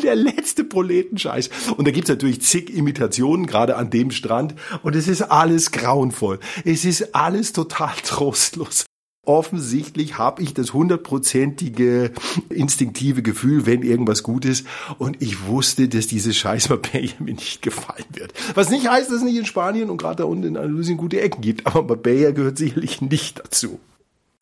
Der 0.03 0.15
letzte 0.15 0.63
Proletenscheiß. 0.63 1.49
Und 1.77 1.87
da 1.87 1.91
gibt's 1.91 2.09
natürlich 2.09 2.41
zig 2.41 2.69
Imitationen, 2.69 3.47
gerade 3.47 3.75
an 3.75 3.89
dem 3.89 4.11
Strand. 4.11 4.55
Und 4.83 4.95
es 4.95 5.07
ist 5.07 5.23
alles 5.23 5.71
grauenvoll. 5.71 6.39
Es 6.63 6.85
ist 6.85 7.15
alles 7.15 7.53
total 7.53 7.93
trostlos 8.03 8.86
offensichtlich 9.27 10.17
habe 10.17 10.41
ich 10.41 10.53
das 10.53 10.73
hundertprozentige 10.73 12.11
instinktive 12.49 13.21
Gefühl, 13.21 13.65
wenn 13.65 13.83
irgendwas 13.83 14.23
gut 14.23 14.45
ist. 14.45 14.65
Und 14.97 15.21
ich 15.21 15.45
wusste, 15.47 15.87
dass 15.89 16.07
diese 16.07 16.33
scheiß 16.33 16.69
Marbella 16.69 17.11
mir 17.19 17.33
nicht 17.33 17.61
gefallen 17.61 18.05
wird. 18.13 18.33
Was 18.55 18.69
nicht 18.69 18.89
heißt, 18.89 19.09
dass 19.09 19.17
es 19.17 19.23
nicht 19.23 19.37
in 19.37 19.45
Spanien 19.45 19.89
und 19.89 19.97
gerade 19.97 20.17
da 20.17 20.23
unten 20.23 20.43
in 20.43 20.57
Andalusien 20.57 20.97
gute 20.97 21.21
Ecken 21.21 21.41
gibt. 21.41 21.67
Aber 21.67 21.83
Marbella 21.83 22.31
gehört 22.31 22.57
sicherlich 22.57 23.01
nicht 23.01 23.39
dazu. 23.39 23.79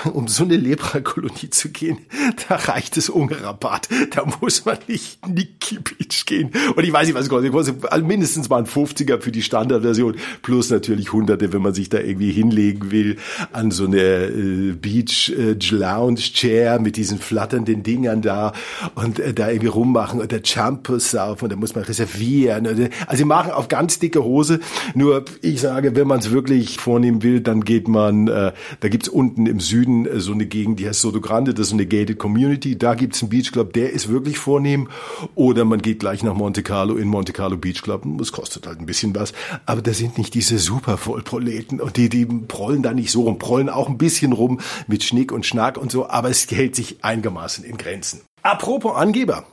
um 0.14 0.28
so 0.28 0.44
eine 0.44 0.58
Leprakolonie 0.58 1.50
zu 1.50 1.70
gehen, 1.70 2.00
da 2.48 2.56
reicht 2.56 2.98
es 2.98 3.14
ohne 3.14 3.42
Rabatt. 3.42 3.90
Da 4.12 4.26
muss 4.42 4.66
man 4.66 4.78
nicht 4.88 5.28
Nikki 5.28 5.80
Beach 5.80 6.26
gehen. 6.26 6.52
Und 6.76 6.84
ich 6.84 6.94
weiß 6.94 7.08
nicht, 7.08 7.16
was 7.16 7.30
kostet. 7.30 7.52
kostet 7.52 7.92
also 7.92 8.06
mindestens 8.06 8.50
mal 8.50 8.58
ein 8.58 8.66
50er 8.66 9.20
für 9.20 9.32
die 9.32 9.42
Standardversion, 9.42 10.16
plus 10.42 10.70
natürlich 10.70 11.14
Hunderte, 11.14 11.54
wenn 11.54 11.62
man 11.62 11.74
sich 11.74 11.90
da 11.90 12.00
irgendwie 12.00 12.32
hinlegen 12.32 12.92
will 12.92 13.18
an 13.52 13.72
so 13.72 13.86
eine 13.86 14.02
äh, 14.02 14.72
Beach 14.74 15.34
äh, 15.38 15.56
Lounge 15.72 16.20
Chair 16.20 16.80
mit 16.80 16.98
diesen 16.98 17.20
flatternden 17.20 17.84
Dingern 17.84 18.22
da 18.22 18.54
und 18.96 19.20
äh, 19.20 19.34
da 19.34 19.50
irgendwie 19.50 19.68
rummachen 19.68 20.20
und 20.22 20.32
der 20.32 20.42
Champus 20.44 21.12
saufen 21.12 21.46
und 21.46 21.52
da 21.52 21.56
muss 21.56 21.76
man 21.76 21.84
reservieren. 21.84 22.68
Also 22.68 22.88
sie 23.14 23.26
machen 23.26 23.52
auf 23.52 23.68
ganz 23.68 24.00
dicke 24.00 24.24
Hose. 24.24 24.60
Nur 24.94 25.26
ich 25.42 25.62
sage, 25.62 25.96
wenn 25.96 26.08
man 26.08 26.20
es 26.20 26.32
wirklich 26.32 26.78
vornehmen 26.78 27.24
will, 27.24 27.42
dann 27.42 27.62
geht 27.62 27.88
man, 27.88 28.28
äh, 28.28 28.54
da 28.80 28.88
gibt's 28.88 29.10
unten 29.10 29.46
im 29.46 29.60
Süden 29.60 29.95
äh, 30.04 30.20
so 30.20 30.34
eine 30.34 30.46
Gegend, 30.46 30.80
die 30.80 30.88
heißt 30.88 31.02
Soto 31.02 31.22
Grande, 31.22 31.54
das 31.54 31.68
ist 31.68 31.74
eine 31.74 31.86
gated 31.86 32.18
Community. 32.18 32.78
Da 32.78 32.96
gibt's 32.96 33.22
einen 33.22 33.30
Beach 33.30 33.52
Club, 33.52 33.74
der 33.74 33.92
ist 33.92 34.10
wirklich 34.10 34.38
vornehm. 34.38 34.90
Oder 35.36 35.64
man 35.64 35.82
geht 35.82 36.00
gleich 36.00 36.24
nach 36.24 36.34
Monte 36.34 36.64
Carlo 36.64 36.96
in 36.96 37.08
Monte 37.08 37.34
Carlo 37.34 37.58
Beach 37.58 37.82
Club. 37.82 38.04
Das 38.18 38.32
kostet 38.32 38.68
halt 38.68 38.80
ein 38.80 38.86
bisschen 38.86 39.16
was. 39.16 39.34
Aber 39.66 39.82
da 39.82 39.94
sind 39.94 40.18
nicht 40.18 40.34
diese 40.34 40.60
super 40.60 40.98
Vollproleten 40.98 41.80
und 41.80 41.98
die, 41.98 42.10
die 42.10 42.26
prollen 42.26 42.84
da 42.84 42.94
nicht 42.94 43.12
so 43.12 43.24
rum, 43.24 43.40
prollen 43.40 43.70
auch 43.70 43.88
ein 43.88 43.98
bisschen 43.98 44.34
rum 44.34 44.60
mit 44.88 45.04
Schnick 45.04 45.32
und 45.32 45.46
Schnack 45.46 45.78
und 45.78 45.92
so, 45.92 46.10
aber 46.10 46.30
es 46.30 46.50
hält 46.50 46.76
sich 46.76 47.04
einigermaßen 47.04 47.64
in 47.64 47.78
Grenzen. 47.78 48.22
Apropos 48.46 48.96
Angeber. 48.96 49.44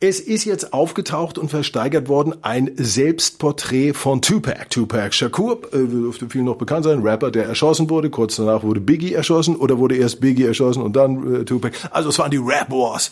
Es 0.00 0.18
ist 0.18 0.46
jetzt 0.46 0.72
aufgetaucht 0.72 1.36
und 1.36 1.50
versteigert 1.50 2.08
worden 2.08 2.34
ein 2.40 2.70
Selbstporträt 2.76 3.92
von 3.92 4.22
Tupac. 4.22 4.70
Tupac 4.70 5.12
Shakur, 5.12 5.60
äh, 5.74 5.86
dürfte 5.86 6.30
viel 6.30 6.42
noch 6.42 6.56
bekannt 6.56 6.84
sein, 6.84 7.02
Rapper, 7.02 7.30
der 7.30 7.44
erschossen 7.44 7.90
wurde. 7.90 8.08
Kurz 8.08 8.36
danach 8.36 8.62
wurde 8.62 8.80
Biggie 8.80 9.12
erschossen 9.12 9.54
oder 9.54 9.78
wurde 9.78 9.96
erst 9.96 10.22
Biggie 10.22 10.46
erschossen 10.46 10.82
und 10.82 10.96
dann 10.96 11.42
äh, 11.42 11.44
Tupac. 11.44 11.76
Also 11.90 12.08
es 12.08 12.18
waren 12.18 12.30
die 12.30 12.38
Rap 12.38 12.70
Wars 12.70 13.10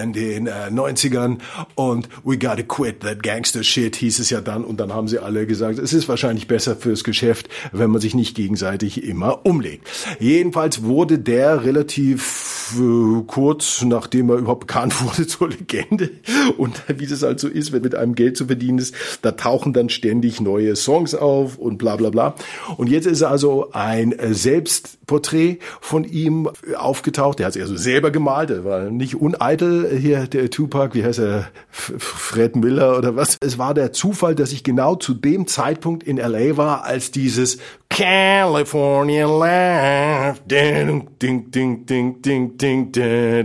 in 0.00 0.14
den 0.14 0.46
äh, 0.46 0.70
90ern 0.70 1.40
und 1.74 2.08
we 2.24 2.38
gotta 2.38 2.62
quit 2.62 3.00
that 3.00 3.22
gangster 3.22 3.62
shit 3.62 3.94
hieß 3.94 4.18
es 4.18 4.30
ja 4.30 4.40
dann 4.40 4.64
und 4.64 4.80
dann 4.80 4.94
haben 4.94 5.08
sie 5.08 5.18
alle 5.18 5.46
gesagt, 5.46 5.78
es 5.78 5.92
ist 5.92 6.08
wahrscheinlich 6.08 6.48
besser 6.48 6.74
fürs 6.74 7.04
Geschäft, 7.04 7.50
wenn 7.72 7.90
man 7.90 8.00
sich 8.00 8.14
nicht 8.14 8.34
gegenseitig 8.34 9.04
immer 9.04 9.44
umlegt. 9.44 9.86
Jedenfalls 10.20 10.84
wurde 10.84 11.18
der 11.18 11.64
relativ 11.64 12.74
äh, 12.78 13.22
kurz, 13.26 13.82
nachdem 13.82 14.30
er 14.30 14.36
überhaupt 14.36 14.53
bekannt 14.56 15.02
wurde 15.04 15.26
zur 15.26 15.48
Legende. 15.48 16.10
Und 16.56 16.82
wie 16.96 17.06
das 17.06 17.22
halt 17.22 17.42
ist, 17.44 17.72
wenn 17.72 17.82
mit 17.82 17.94
einem 17.94 18.14
Geld 18.14 18.36
zu 18.36 18.46
verdienen 18.46 18.78
ist, 18.78 18.94
da 19.22 19.32
tauchen 19.32 19.72
dann 19.72 19.88
ständig 19.88 20.40
neue 20.40 20.76
Songs 20.76 21.14
auf 21.14 21.58
und 21.58 21.78
bla 21.78 21.96
bla 21.96 22.10
bla. 22.10 22.34
Und 22.76 22.88
jetzt 22.88 23.06
ist 23.06 23.22
also 23.22 23.70
ein 23.72 24.14
Selbstporträt 24.30 25.58
von 25.80 26.04
ihm 26.04 26.48
aufgetaucht. 26.76 27.38
Der 27.38 27.46
hat 27.46 27.52
sich 27.54 27.62
also 27.62 27.76
selber 27.76 28.10
gemalt, 28.10 28.50
er 28.50 28.64
war 28.64 28.90
nicht 28.90 29.16
uneitel 29.16 29.96
hier, 29.96 30.26
der 30.26 30.50
Tupac, 30.50 30.94
wie 30.94 31.04
heißt 31.04 31.18
er, 31.18 31.48
Fred 31.70 32.56
Miller 32.56 32.98
oder 32.98 33.16
was. 33.16 33.36
Es 33.40 33.58
war 33.58 33.74
der 33.74 33.92
Zufall, 33.92 34.34
dass 34.34 34.52
ich 34.52 34.64
genau 34.64 34.94
zu 34.96 35.14
dem 35.14 35.46
Zeitpunkt 35.46 36.02
in 36.02 36.16
LA 36.16 36.56
war, 36.56 36.84
als 36.84 37.10
dieses 37.10 37.58
California 37.94 39.24
Life, 39.24 40.42
ding, 40.48 41.06
ding, 41.16 41.48
ding, 41.48 41.86
ding, 41.86 42.20
ding, 42.20 42.56
ding, 42.56 42.90
ding, 42.90 43.44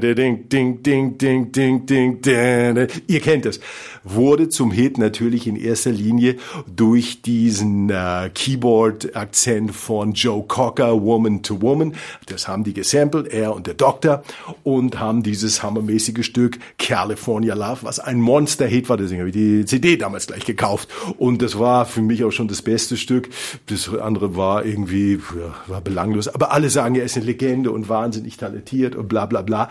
ding, 0.50 0.82
ding, 0.82 1.18
ding, 1.18 1.52
ding, 1.52 1.86
ding, 1.86 2.20
ding. 2.20 2.88
Ihr 3.06 3.20
kennt 3.20 3.46
es. 3.46 3.60
Wurde 4.04 4.50
zum 4.50 4.72
Hit 4.72 4.98
natürlich 4.98 5.46
in 5.46 5.56
erster 5.56 5.92
Linie 5.92 6.38
durch 6.66 7.22
diesen 7.22 7.92
äh, 7.92 8.32
Keyboard-Akzent 8.34 9.76
von 9.76 10.14
Joe 10.14 10.44
Cocker, 10.48 11.00
Woman 11.00 11.44
to 11.44 11.62
Woman. 11.62 11.94
Das 12.26 12.48
haben 12.48 12.64
die 12.64 12.74
gesampelt, 12.74 13.28
er 13.28 13.54
und 13.54 13.68
der 13.68 13.76
Doktor, 13.76 14.24
und 14.64 15.00
haben 15.00 15.22
dieses 15.22 15.62
hammermäßige 15.62 16.26
Stück 16.26 16.58
California 16.80 17.54
Love, 17.54 17.84
was 17.84 18.00
ein 18.00 18.20
Monster-Hit 18.20 18.90
war. 18.90 18.98
Deswegen 18.98 19.20
habe 19.20 19.30
ich 19.30 19.36
die 19.36 19.66
CD 19.66 19.96
damals 19.96 20.26
gleich 20.26 20.46
gekauft. 20.46 20.90
Und 21.20 21.44
das 21.44 21.60
war 21.60 21.86
für 21.86 22.02
mich 22.02 22.24
auch 22.24 22.32
schon 22.32 22.48
das 22.48 22.64
beste 22.64 22.98
Stück. 22.98 23.30
Das 23.68 23.94
andere 23.94 24.39
war 24.40 24.66
irgendwie, 24.66 25.20
war 25.68 25.82
belanglos. 25.82 26.28
Aber 26.28 26.52
alle 26.52 26.72
sagen, 26.72 26.96
er 26.96 27.04
ist 27.04 27.16
eine 27.16 27.28
Legende 27.28 27.72
und 27.72 27.90
wahnsinnig 27.90 28.38
talentiert 28.38 28.96
und 28.96 29.08
bla 29.08 29.28
bla 29.28 29.44
bla. 29.44 29.70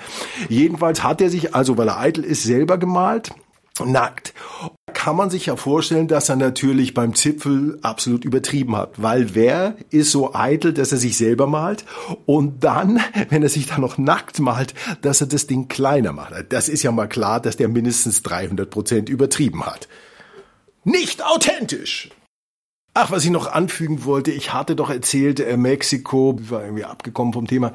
Jedenfalls 0.49 1.03
hat 1.03 1.21
er 1.21 1.31
sich, 1.31 1.57
also 1.57 1.77
weil 1.77 1.89
er 1.89 1.99
eitel 1.99 2.23
ist, 2.23 2.45
selber 2.45 2.79
gemalt 2.79 3.33
nackt. 3.85 4.35
Kann 4.93 5.17
man 5.17 5.31
sich 5.31 5.47
ja 5.47 5.57
vorstellen, 5.57 6.09
dass 6.09 6.29
er 6.29 6.37
natürlich 6.37 6.95
beim 6.95 7.15
Zipfel 7.15 7.79
absolut 7.83 8.25
übertrieben 8.25 8.77
hat, 8.77 9.01
weil 9.01 9.35
wer 9.35 9.77
ist 9.91 10.11
so 10.11 10.35
eitel, 10.35 10.73
dass 10.73 10.93
er 10.93 10.99
sich 10.99 11.17
selber 11.17 11.47
malt 11.47 11.85
und 12.27 12.65
dann, 12.65 13.01
wenn 13.29 13.43
er 13.43 13.49
sich 13.49 13.67
dann 13.67 13.81
noch 13.81 13.99
nackt 13.99 14.41
malt, 14.41 14.75
dass 15.03 15.21
er 15.21 15.27
das 15.27 15.47
Ding 15.47 15.69
kleiner 15.69 16.13
macht. 16.13 16.33
Das 16.49 16.69
ist 16.69 16.83
ja 16.83 16.93
mal 16.93 17.09
klar, 17.09 17.41
dass 17.41 17.57
der 17.57 17.69
mindestens 17.69 18.23
300 18.23 18.69
Prozent 18.69 19.09
übertrieben 19.09 19.65
hat. 19.65 19.89
Nicht 20.85 21.25
authentisch. 21.25 22.11
Ach, 22.95 23.13
was 23.13 23.25
ich 23.25 23.31
noch 23.31 23.47
anfügen 23.47 24.05
wollte, 24.05 24.33
ich 24.33 24.53
hatte 24.53 24.75
doch 24.75 24.91
erzählt, 24.91 25.39
äh, 25.39 25.57
Mexiko, 25.57 26.37
war 26.49 26.65
irgendwie 26.65 26.85
abgekommen 26.85 27.33
vom 27.33 27.47
Thema, 27.47 27.73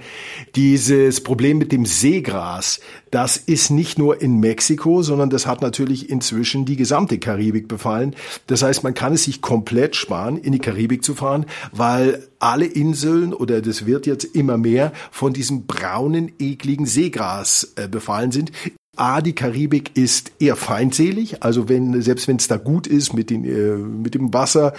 dieses 0.55 1.23
Problem 1.23 1.59
mit 1.59 1.71
dem 1.71 1.85
Seegras, 1.85 2.81
das 3.09 3.37
ist 3.37 3.69
nicht 3.69 3.97
nur 3.97 4.21
in 4.21 4.41
Mexiko, 4.41 5.01
sondern 5.01 5.29
das 5.29 5.47
hat 5.47 5.61
natürlich 5.61 6.09
inzwischen 6.09 6.65
die 6.65 6.75
gesamte 6.75 7.19
Karibik 7.19 7.69
befallen. 7.69 8.15
Das 8.47 8.63
heißt, 8.63 8.83
man 8.83 8.95
kann 8.95 9.13
es 9.13 9.23
sich 9.23 9.41
komplett 9.41 9.95
sparen, 9.95 10.37
in 10.37 10.51
die 10.51 10.59
Karibik 10.59 11.05
zu 11.05 11.15
fahren, 11.15 11.45
weil 11.71 12.27
alle 12.39 12.65
Inseln 12.65 13.33
oder 13.33 13.61
das 13.61 13.85
wird 13.85 14.05
jetzt 14.05 14.25
immer 14.25 14.57
mehr 14.57 14.91
von 15.09 15.31
diesem 15.31 15.67
braunen, 15.67 16.33
ekligen 16.37 16.85
Seegras 16.85 17.73
äh, 17.77 17.87
befallen 17.87 18.33
sind. 18.33 18.51
A, 18.95 19.21
die 19.21 19.33
Karibik 19.33 19.97
ist 19.97 20.33
eher 20.39 20.55
feindselig, 20.55 21.41
also 21.41 21.67
wenn, 21.67 21.99
selbst 22.03 22.27
wenn 22.27 22.35
es 22.35 22.47
da 22.47 22.57
gut 22.57 22.85
ist 22.85 23.13
mit, 23.13 23.31
den, 23.31 23.43
äh, 23.43 23.75
mit 23.75 24.13
dem 24.13 24.31
Wasser, 24.35 24.73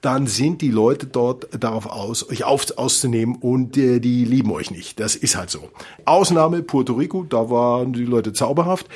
dann 0.00 0.26
sind 0.26 0.60
die 0.60 0.72
Leute 0.72 1.06
dort 1.06 1.46
darauf 1.62 1.86
aus, 1.86 2.28
euch 2.28 2.42
auf, 2.42 2.76
auszunehmen 2.76 3.36
und 3.36 3.76
äh, 3.76 4.00
die 4.00 4.24
lieben 4.24 4.50
euch 4.50 4.72
nicht. 4.72 4.98
Das 4.98 5.14
ist 5.14 5.36
halt 5.36 5.50
so. 5.50 5.68
Ausnahme 6.04 6.62
Puerto 6.62 6.94
Rico, 6.94 7.22
da 7.22 7.48
waren 7.48 7.92
die 7.92 8.04
Leute 8.04 8.32
zauberhaft. 8.32 8.88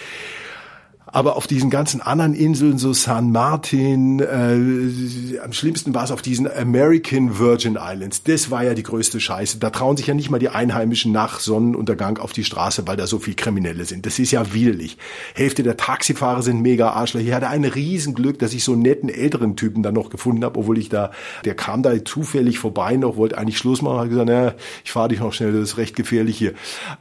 Aber 1.14 1.36
auf 1.36 1.46
diesen 1.46 1.70
ganzen 1.70 2.00
anderen 2.00 2.34
Inseln, 2.34 2.76
so 2.76 2.92
San 2.92 3.30
Martin, 3.30 4.18
äh, 4.18 5.38
am 5.38 5.52
schlimmsten 5.52 5.94
war 5.94 6.02
es 6.02 6.10
auf 6.10 6.22
diesen 6.22 6.50
American 6.52 7.38
Virgin 7.38 7.78
Islands. 7.80 8.24
Das 8.24 8.50
war 8.50 8.64
ja 8.64 8.74
die 8.74 8.82
größte 8.82 9.20
Scheiße. 9.20 9.58
Da 9.58 9.70
trauen 9.70 9.96
sich 9.96 10.08
ja 10.08 10.14
nicht 10.14 10.30
mal 10.30 10.40
die 10.40 10.48
Einheimischen 10.48 11.12
nach 11.12 11.38
Sonnenuntergang 11.38 12.18
auf 12.18 12.32
die 12.32 12.42
Straße, 12.42 12.88
weil 12.88 12.96
da 12.96 13.06
so 13.06 13.20
viel 13.20 13.34
Kriminelle 13.34 13.84
sind. 13.84 14.06
Das 14.06 14.18
ist 14.18 14.32
ja 14.32 14.52
widerlich. 14.54 14.98
Hälfte 15.36 15.62
der 15.62 15.76
Taxifahrer 15.76 16.42
sind 16.42 16.62
mega 16.62 16.90
Arschlöcher. 16.90 17.28
Ich 17.28 17.32
hatte 17.32 17.48
ein 17.48 17.64
Riesenglück, 17.64 18.40
dass 18.40 18.52
ich 18.52 18.64
so 18.64 18.72
einen 18.72 18.82
netten 18.82 19.08
älteren 19.08 19.54
Typen 19.54 19.84
dann 19.84 19.94
noch 19.94 20.10
gefunden 20.10 20.44
habe, 20.44 20.58
obwohl 20.58 20.78
ich 20.78 20.88
da, 20.88 21.12
der 21.44 21.54
kam 21.54 21.84
da 21.84 22.04
zufällig 22.04 22.58
vorbei 22.58 22.96
noch, 22.96 23.16
wollte 23.16 23.38
eigentlich 23.38 23.58
Schluss 23.58 23.82
machen, 23.82 24.00
hat 24.00 24.08
gesagt, 24.08 24.26
naja, 24.26 24.54
ich 24.84 24.90
fahre 24.90 25.10
dich 25.10 25.20
noch 25.20 25.32
schnell, 25.32 25.52
das 25.52 25.62
ist 25.62 25.76
recht 25.76 25.94
gefährlich 25.94 26.36
hier. 26.36 26.54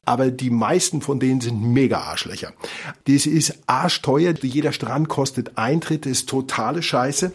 Aber 0.06 0.30
die 0.30 0.52
meisten 0.52 1.02
von 1.02 1.20
denen 1.20 1.42
sind 1.42 1.64
mega 1.64 1.98
Arschlöcher. 1.98 2.54
Das 3.08 3.26
ist 3.26 3.58
Arsch 3.66 4.03
teuer. 4.04 4.36
Jeder 4.40 4.72
Strand 4.72 5.10
kostet 5.10 5.58
Eintritt, 5.58 6.06
ist 6.06 6.30
totale 6.30 6.84
Scheiße. 6.84 7.32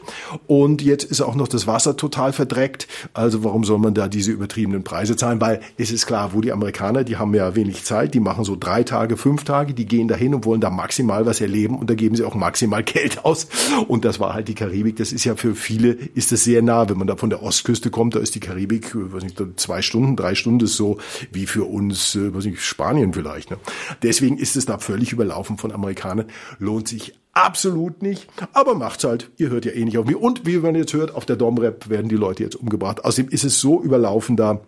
Und 0.46 0.82
jetzt 0.82 1.04
ist 1.04 1.20
auch 1.20 1.34
noch 1.34 1.48
das 1.48 1.66
Wasser 1.66 1.96
total 1.96 2.32
verdreckt. 2.32 2.87
Also 3.12 3.42
warum 3.42 3.64
soll 3.64 3.78
man 3.78 3.94
da 3.94 4.06
diese 4.06 4.30
übertriebenen 4.30 4.84
Preise 4.84 5.16
zahlen? 5.16 5.40
Weil 5.40 5.60
es 5.76 5.90
ist 5.90 6.06
klar, 6.06 6.32
wo 6.34 6.40
die 6.40 6.52
Amerikaner, 6.52 7.02
die 7.02 7.16
haben 7.16 7.34
ja 7.34 7.56
wenig 7.56 7.84
Zeit, 7.84 8.14
die 8.14 8.20
machen 8.20 8.44
so 8.44 8.54
drei 8.54 8.84
Tage, 8.84 9.16
fünf 9.16 9.42
Tage, 9.44 9.75
die 9.75 9.87
gehen 9.87 10.06
dahin 10.06 10.34
und 10.34 10.44
wollen 10.44 10.60
da 10.60 10.70
maximal 10.70 11.26
was 11.26 11.40
erleben 11.40 11.76
und 11.76 11.90
da 11.90 11.94
geben 11.94 12.14
sie 12.14 12.25
auch 12.25 12.34
maximal 12.34 12.82
Geld 12.84 13.25
aus. 13.25 13.48
Und 13.88 14.04
das 14.04 14.20
war 14.20 14.34
halt 14.34 14.48
die 14.48 14.54
Karibik. 14.54 14.96
Das 14.96 15.12
ist 15.12 15.25
ja 15.25 15.34
für 15.34 15.54
viele, 15.54 15.92
ist 15.92 16.30
das 16.32 16.44
sehr 16.44 16.62
nah. 16.62 16.88
Wenn 16.88 16.98
man 16.98 17.06
da 17.06 17.16
von 17.16 17.30
der 17.30 17.42
Ostküste 17.42 17.90
kommt, 17.90 18.14
da 18.14 18.20
ist 18.20 18.34
die 18.34 18.40
Karibik, 18.40 18.94
weiß 18.94 19.25
nicht, 19.25 19.42
zwei 19.56 19.82
Stunden, 19.82 20.16
drei 20.16 20.34
Stunden 20.34 20.64
ist 20.64 20.76
so 20.76 20.98
wie 21.32 21.46
für 21.46 21.64
uns, 21.64 22.14
äh, 22.14 22.34
weiß 22.34 22.44
nicht, 22.44 22.60
Spanien 22.60 23.14
vielleicht. 23.14 23.50
Ne? 23.50 23.56
Deswegen 24.02 24.37
ist 24.37 24.56
es 24.56 24.66
da 24.66 24.78
völlig 24.78 25.12
überlaufen 25.12 25.56
von 25.56 25.72
Amerikanern 25.72 26.26
lohnt 26.58 26.88
sich 26.88 27.14
absolut 27.32 28.02
nicht, 28.02 28.26
aber 28.52 28.74
macht's 28.74 29.04
halt. 29.04 29.30
Ihr 29.36 29.50
hört 29.50 29.64
ja 29.64 29.72
eh 29.72 29.84
nicht 29.84 29.98
auf 29.98 30.06
mich. 30.06 30.16
Und 30.16 30.46
wie 30.46 30.58
man 30.58 30.74
jetzt 30.74 30.92
hört, 30.92 31.14
auf 31.14 31.24
der 31.24 31.36
Domrep 31.36 31.88
werden 31.88 32.08
die 32.08 32.16
Leute 32.16 32.42
jetzt 32.42 32.56
umgebracht. 32.56 33.04
Außerdem 33.04 33.30
ist 33.30 33.44
es 33.44 33.60
so 33.60 33.82
überlaufen 33.82 34.36
da. 34.36 34.60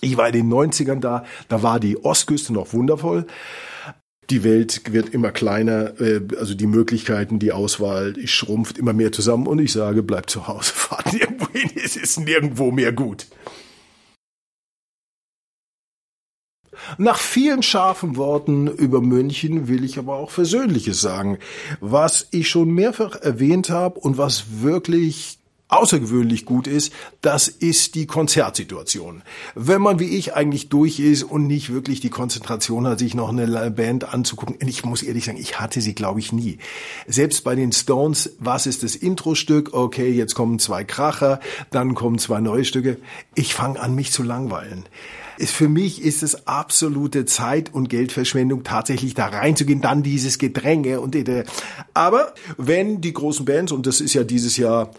Ich 0.00 0.16
war 0.16 0.28
in 0.28 0.32
den 0.32 0.52
90ern 0.52 1.00
da, 1.00 1.24
da 1.48 1.62
war 1.62 1.80
die 1.80 2.02
Ostküste 2.02 2.52
noch 2.52 2.72
wundervoll. 2.72 3.26
Die 4.30 4.44
Welt 4.44 4.92
wird 4.92 5.08
immer 5.08 5.32
kleiner, 5.32 6.00
äh, 6.00 6.20
also 6.38 6.54
die 6.54 6.68
Möglichkeiten, 6.68 7.40
die 7.40 7.50
Auswahl 7.52 8.14
schrumpft 8.26 8.78
immer 8.78 8.92
mehr 8.92 9.10
zusammen 9.10 9.48
und 9.48 9.58
ich 9.58 9.72
sage, 9.72 10.04
bleibt 10.04 10.30
zu 10.30 10.46
Hause, 10.46 10.72
fahrt 10.74 11.12
nirgendwo 11.12 11.48
hin, 11.52 11.70
es 11.74 11.96
ist 11.96 12.20
nirgendwo 12.20 12.70
mehr 12.70 12.92
gut. 12.92 13.26
Nach 16.98 17.18
vielen 17.18 17.62
scharfen 17.62 18.16
Worten 18.16 18.66
über 18.68 19.00
München 19.00 19.68
will 19.68 19.84
ich 19.84 19.98
aber 19.98 20.14
auch 20.14 20.30
Versöhnliches 20.30 21.00
sagen. 21.00 21.38
Was 21.80 22.28
ich 22.30 22.48
schon 22.48 22.70
mehrfach 22.70 23.16
erwähnt 23.16 23.70
habe 23.70 24.00
und 24.00 24.18
was 24.18 24.62
wirklich 24.62 25.39
außergewöhnlich 25.70 26.44
gut 26.44 26.66
ist, 26.66 26.92
das 27.22 27.48
ist 27.48 27.94
die 27.94 28.06
Konzertsituation. 28.06 29.22
Wenn 29.54 29.80
man 29.80 29.98
wie 29.98 30.16
ich 30.16 30.34
eigentlich 30.34 30.68
durch 30.68 31.00
ist 31.00 31.22
und 31.22 31.46
nicht 31.46 31.72
wirklich 31.72 32.00
die 32.00 32.10
Konzentration 32.10 32.86
hat, 32.86 32.98
sich 32.98 33.14
noch 33.14 33.30
eine 33.30 33.70
Band 33.70 34.12
anzugucken, 34.12 34.56
ich 34.66 34.84
muss 34.84 35.02
ehrlich 35.02 35.24
sagen, 35.24 35.38
ich 35.38 35.60
hatte 35.60 35.80
sie 35.80 35.94
glaube 35.94 36.20
ich 36.20 36.32
nie. 36.32 36.58
Selbst 37.06 37.44
bei 37.44 37.54
den 37.54 37.72
Stones, 37.72 38.36
was 38.38 38.66
ist 38.66 38.82
das 38.82 38.96
Intro-Stück? 38.96 39.72
Okay, 39.72 40.10
jetzt 40.10 40.34
kommen 40.34 40.58
zwei 40.58 40.84
Kracher, 40.84 41.40
dann 41.70 41.94
kommen 41.94 42.18
zwei 42.18 42.40
neue 42.40 42.64
Stücke. 42.64 42.98
Ich 43.34 43.54
fange 43.54 43.80
an, 43.80 43.94
mich 43.94 44.12
zu 44.12 44.22
langweilen 44.22 44.86
für 45.46 45.68
mich 45.68 46.02
ist 46.02 46.22
es 46.22 46.46
absolute 46.46 47.24
Zeit- 47.24 47.72
und 47.72 47.88
Geldverschwendung, 47.88 48.62
tatsächlich 48.62 49.14
da 49.14 49.26
reinzugehen, 49.26 49.80
dann 49.80 50.02
dieses 50.02 50.38
Gedränge 50.38 51.00
und 51.00 51.16
aber 51.94 52.34
wenn 52.56 53.00
die 53.00 53.12
großen 53.12 53.44
Bands 53.44 53.72
und 53.72 53.86
das 53.86 54.00
ist 54.00 54.14
ja 54.14 54.24
dieses 54.24 54.56
Jahr 54.56 54.90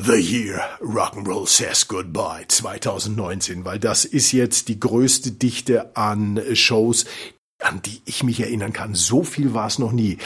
The 0.00 0.12
Year 0.12 0.60
Rock'n'Roll 0.80 1.48
Says 1.48 1.88
Goodbye 1.88 2.44
2019, 2.46 3.64
weil 3.64 3.80
das 3.80 4.04
ist 4.04 4.30
jetzt 4.30 4.68
die 4.68 4.78
größte 4.78 5.32
Dichte 5.32 5.96
an 5.96 6.40
Shows, 6.54 7.04
an 7.60 7.82
die 7.82 8.00
ich 8.04 8.22
mich 8.22 8.38
erinnern 8.40 8.72
kann. 8.72 8.94
So 8.94 9.24
viel 9.24 9.52
war 9.52 9.66
es 9.66 9.80
noch 9.80 9.90
nie. 9.90 10.18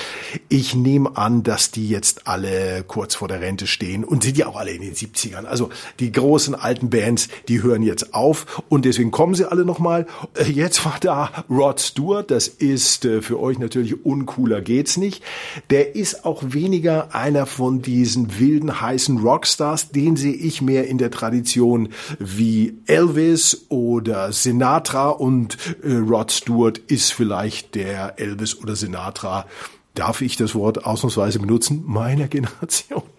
Ich 0.51 0.75
nehme 0.75 1.17
an, 1.17 1.43
dass 1.43 1.71
die 1.71 1.89
jetzt 1.89 2.27
alle 2.27 2.85
kurz 2.87 3.15
vor 3.15 3.27
der 3.27 3.41
Rente 3.41 3.67
stehen 3.67 4.05
und 4.05 4.23
sind 4.23 4.37
ja 4.37 4.49
auch 4.49 4.57
alle 4.57 4.73
in 4.73 4.83
den 4.83 4.95
70ern. 4.95 5.47
Also 5.47 5.71
die 5.99 6.13
großen 6.13 6.55
alten 6.55 6.91
Bands, 6.91 7.29
die 7.49 7.63
hören 7.63 7.83
jetzt 7.83 8.13
auf 8.13 8.63
und 8.69 8.85
deswegen 8.85 9.13
kommen 9.13 9.35
sie 9.35 9.51
alle 9.51 9.65
nochmal. 9.65 10.07
Äh, 10.35 10.51
jetzt 10.51 10.85
war 10.85 10.97
da 11.01 11.45
Rod 11.49 11.81
Stewart, 11.81 12.31
das 12.31 12.49
ist 12.49 13.07
äh, 13.07 13.23
für 13.23 13.41
euch 13.41 13.59
natürlich 13.59 14.05
uncooler 14.05 14.61
geht's 14.61 14.99
nicht. 14.99 15.25
Der 15.71 15.97
ist 15.97 16.27
auch 16.27 16.43
weniger 16.45 17.15
einer 17.15 17.47
von 17.47 17.81
diesen 17.81 18.39
wilden, 18.39 18.83
heißen 18.83 19.19
Rockstars, 19.19 19.91
den 19.91 20.17
sehe 20.17 20.35
ich 20.35 20.61
mehr 20.61 20.87
in 20.87 20.99
der 20.99 21.11
Tradition 21.11 21.89
wie 22.19 22.77
Elvis 22.87 23.67
oder 23.71 24.33
Sinatra 24.33 25.09
und 25.09 25.57
äh, 25.83 25.95
Rod 25.95 26.31
Stewart 26.31 26.77
ist 26.77 27.13
vielleicht 27.23 27.77
der 27.77 28.19
Elvis 28.19 28.59
oder 28.61 28.75
Sinatra, 28.75 29.47
darf 29.95 30.23
ich 30.23 30.37
das 30.37 30.57
Wort 30.57 30.85
ausnahmsweise 30.85 31.39
benutzen, 31.39 31.85
meiner 31.87 32.27
Generation. 32.27 33.05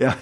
Ja, 0.00 0.16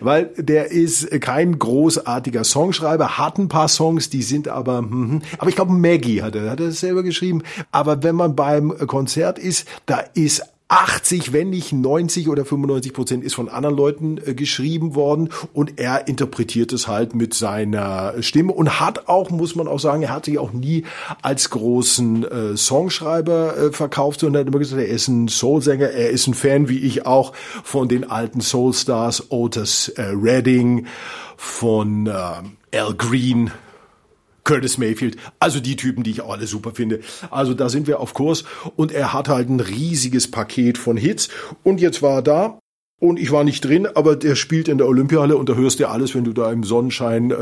weil 0.00 0.30
der 0.38 0.70
ist 0.70 1.10
kein 1.20 1.58
großartiger 1.58 2.42
Songschreiber, 2.42 3.18
hat 3.18 3.36
ein 3.36 3.48
paar 3.48 3.68
Songs, 3.68 4.08
die 4.08 4.22
sind 4.22 4.48
aber, 4.48 4.78
hm, 4.78 5.20
aber 5.36 5.50
ich 5.50 5.56
glaube 5.56 5.74
Maggie 5.74 6.22
hat 6.22 6.34
er, 6.34 6.50
hat 6.50 6.60
er 6.60 6.72
selber 6.72 7.02
geschrieben. 7.02 7.42
Aber 7.70 8.02
wenn 8.02 8.14
man 8.14 8.34
beim 8.34 8.74
Konzert 8.86 9.38
ist, 9.38 9.68
da 9.84 9.98
ist 9.98 10.42
80, 10.68 11.32
wenn 11.32 11.48
nicht 11.48 11.72
90 11.72 12.28
oder 12.28 12.44
95 12.44 12.92
Prozent 12.92 13.24
ist 13.24 13.34
von 13.34 13.48
anderen 13.48 13.74
Leuten 13.74 14.18
äh, 14.18 14.34
geschrieben 14.34 14.94
worden. 14.94 15.30
Und 15.54 15.80
er 15.80 16.08
interpretiert 16.08 16.72
es 16.74 16.86
halt 16.86 17.14
mit 17.14 17.32
seiner 17.32 18.22
Stimme 18.22 18.52
und 18.52 18.78
hat 18.78 19.08
auch, 19.08 19.30
muss 19.30 19.56
man 19.56 19.66
auch 19.66 19.80
sagen, 19.80 20.02
er 20.02 20.10
hat 20.10 20.26
sich 20.26 20.38
auch 20.38 20.52
nie 20.52 20.84
als 21.22 21.48
großen 21.50 22.24
äh, 22.24 22.56
Songschreiber 22.56 23.56
äh, 23.56 23.72
verkauft, 23.72 24.20
sondern 24.20 24.42
hat 24.42 24.48
immer 24.48 24.58
gesagt, 24.58 24.82
er 24.82 24.88
ist 24.88 25.08
ein 25.08 25.28
Soulsänger, 25.28 25.90
er 25.90 26.10
ist 26.10 26.26
ein 26.26 26.34
Fan, 26.34 26.68
wie 26.68 26.80
ich 26.80 27.06
auch, 27.06 27.32
von 27.64 27.88
den 27.88 28.08
alten 28.10 28.42
Soulstars, 28.42 29.30
Otis 29.30 29.88
äh, 29.88 30.12
Redding, 30.14 30.86
von 31.38 32.06
äh, 32.08 32.78
Al 32.78 32.94
Green, 32.94 33.50
Curtis 34.48 34.78
Mayfield, 34.78 35.18
also 35.40 35.60
die 35.60 35.76
Typen, 35.76 36.04
die 36.04 36.10
ich 36.10 36.22
auch 36.22 36.32
alle 36.32 36.46
super 36.46 36.72
finde. 36.72 37.00
Also 37.30 37.52
da 37.52 37.68
sind 37.68 37.86
wir 37.86 38.00
auf 38.00 38.14
Kurs. 38.14 38.44
Und 38.76 38.92
er 38.92 39.12
hat 39.12 39.28
halt 39.28 39.50
ein 39.50 39.60
riesiges 39.60 40.30
Paket 40.30 40.78
von 40.78 40.96
Hits. 40.96 41.28
Und 41.64 41.82
jetzt 41.82 42.00
war 42.00 42.14
er 42.14 42.22
da 42.22 42.58
und 43.00 43.20
ich 43.20 43.30
war 43.30 43.44
nicht 43.44 43.64
drin, 43.64 43.86
aber 43.86 44.16
der 44.16 44.34
spielt 44.34 44.66
in 44.66 44.78
der 44.78 44.88
Olympiahalle 44.88 45.36
und 45.36 45.48
da 45.48 45.54
hörst 45.54 45.78
du 45.78 45.88
alles, 45.88 46.16
wenn 46.16 46.24
du 46.24 46.32
da 46.32 46.50
im 46.50 46.64
Sonnenschein 46.64 47.30
äh, 47.30 47.34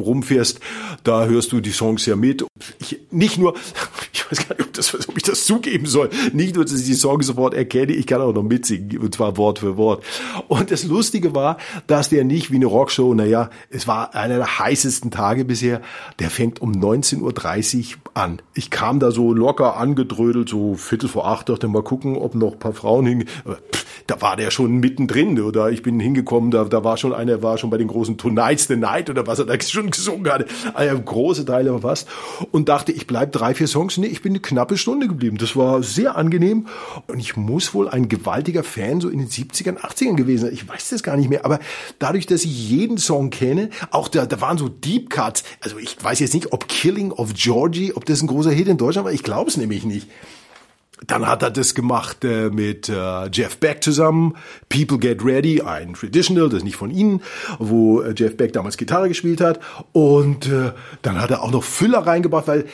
rumfährst, 0.00 0.60
da 1.04 1.26
hörst 1.26 1.52
du 1.52 1.60
die 1.60 1.70
Songs 1.70 2.06
ja 2.06 2.16
mit. 2.16 2.46
Ich, 2.78 3.00
nicht 3.10 3.36
nur, 3.36 3.54
ich 4.14 4.24
weiß 4.30 4.48
gar 4.48 4.56
nicht, 4.56 4.66
ob, 4.66 4.72
das, 4.72 5.08
ob 5.08 5.14
ich 5.14 5.22
das 5.22 5.44
zugeben 5.44 5.84
soll, 5.84 6.08
nicht 6.32 6.54
nur, 6.54 6.64
dass 6.64 6.80
ich 6.80 6.86
die 6.86 6.94
Songs 6.94 7.26
sofort 7.26 7.52
erkenne, 7.52 7.92
ich 7.92 8.06
kann 8.06 8.22
auch 8.22 8.32
noch 8.32 8.42
mitsingen, 8.42 8.96
und 8.98 9.14
zwar 9.14 9.36
Wort 9.36 9.58
für 9.58 9.76
Wort. 9.76 10.02
Und 10.48 10.70
das 10.70 10.84
Lustige 10.84 11.34
war, 11.34 11.58
dass 11.86 12.08
der 12.08 12.24
nicht 12.24 12.50
wie 12.50 12.56
eine 12.56 12.66
Rockshow, 12.66 13.12
naja, 13.12 13.50
es 13.68 13.86
war 13.86 14.14
einer 14.14 14.36
der 14.36 14.58
heißesten 14.58 15.10
Tage 15.10 15.44
bisher, 15.44 15.82
der 16.20 16.30
fängt 16.30 16.62
um 16.62 16.72
19.30 16.72 17.96
Uhr 17.96 17.96
an. 18.14 18.40
Ich 18.54 18.70
kam 18.70 18.98
da 18.98 19.10
so 19.10 19.34
locker 19.34 19.76
angedrödelt, 19.76 20.48
so 20.48 20.74
Viertel 20.74 21.10
vor 21.10 21.26
acht, 21.26 21.50
dachte 21.50 21.68
mal 21.68 21.82
gucken, 21.82 22.16
ob 22.16 22.34
noch 22.34 22.54
ein 22.54 22.58
paar 22.58 22.72
Frauen 22.72 23.04
hingen. 23.04 23.28
Da 24.06 24.20
war 24.20 24.36
der 24.36 24.50
schon 24.50 24.76
mittendrin 24.76 25.40
oder 25.40 25.70
ich 25.70 25.82
bin 25.82 25.98
hingekommen, 25.98 26.50
da, 26.50 26.64
da 26.64 26.84
war 26.84 26.96
schon 26.96 27.12
einer, 27.12 27.42
war 27.42 27.58
schon 27.58 27.70
bei 27.70 27.78
den 27.78 27.88
großen 27.88 28.16
Tonight's 28.18 28.68
the 28.68 28.76
Night 28.76 29.10
oder 29.10 29.26
was 29.26 29.38
er 29.38 29.46
da 29.46 29.60
schon 29.60 29.90
gesungen 29.90 30.30
hatte. 30.30 30.46
Also 30.74 31.00
große 31.00 31.44
Teile 31.44 31.70
verfasst 31.70 32.08
und 32.52 32.68
dachte, 32.68 32.92
ich 32.92 33.06
bleib 33.06 33.32
drei, 33.32 33.54
vier 33.54 33.66
Songs. 33.66 33.96
Nee, 33.98 34.06
ich 34.06 34.22
bin 34.22 34.32
eine 34.32 34.40
knappe 34.40 34.76
Stunde 34.76 35.08
geblieben. 35.08 35.38
Das 35.38 35.56
war 35.56 35.82
sehr 35.82 36.16
angenehm 36.16 36.66
und 37.06 37.18
ich 37.18 37.36
muss 37.36 37.74
wohl 37.74 37.88
ein 37.88 38.08
gewaltiger 38.08 38.62
Fan 38.62 39.00
so 39.00 39.08
in 39.08 39.18
den 39.18 39.28
70ern, 39.28 39.78
80ern 39.78 40.14
gewesen 40.14 40.46
sein. 40.46 40.54
Ich 40.54 40.68
weiß 40.68 40.90
das 40.90 41.02
gar 41.02 41.16
nicht 41.16 41.28
mehr, 41.28 41.44
aber 41.44 41.58
dadurch, 41.98 42.26
dass 42.26 42.44
ich 42.44 42.70
jeden 42.70 42.98
Song 42.98 43.30
kenne, 43.30 43.70
auch 43.90 44.08
da, 44.08 44.26
da 44.26 44.40
waren 44.40 44.58
so 44.58 44.68
Deep 44.68 45.10
Cuts. 45.10 45.44
Also 45.60 45.78
ich 45.78 46.02
weiß 46.02 46.20
jetzt 46.20 46.34
nicht, 46.34 46.52
ob 46.52 46.68
Killing 46.68 47.12
of 47.12 47.34
Georgie, 47.34 47.92
ob 47.92 48.04
das 48.04 48.22
ein 48.22 48.28
großer 48.28 48.50
Hit 48.50 48.68
in 48.68 48.76
Deutschland 48.76 49.06
war. 49.06 49.12
Ich 49.12 49.22
glaube 49.22 49.50
es 49.50 49.56
nämlich 49.56 49.84
nicht. 49.84 50.08
Dann 51.06 51.26
hat 51.26 51.42
er 51.42 51.50
das 51.50 51.74
gemacht 51.74 52.24
äh, 52.24 52.48
mit 52.48 52.88
äh, 52.88 53.26
Jeff 53.30 53.58
Beck 53.58 53.84
zusammen. 53.84 54.34
People 54.70 54.98
Get 54.98 55.22
Ready, 55.22 55.60
ein 55.60 55.92
Traditional, 55.92 56.48
das 56.48 56.58
ist 56.58 56.64
nicht 56.64 56.76
von 56.76 56.90
Ihnen, 56.90 57.20
wo 57.58 58.00
äh, 58.00 58.14
Jeff 58.16 58.36
Beck 58.38 58.54
damals 58.54 58.78
Gitarre 58.78 59.08
gespielt 59.08 59.42
hat. 59.42 59.60
Und 59.92 60.46
äh, 60.46 60.72
dann 61.02 61.20
hat 61.20 61.30
er 61.30 61.42
auch 61.42 61.50
noch 61.50 61.64
Füller 61.64 61.98
reingebracht, 61.98 62.48
weil 62.48 62.64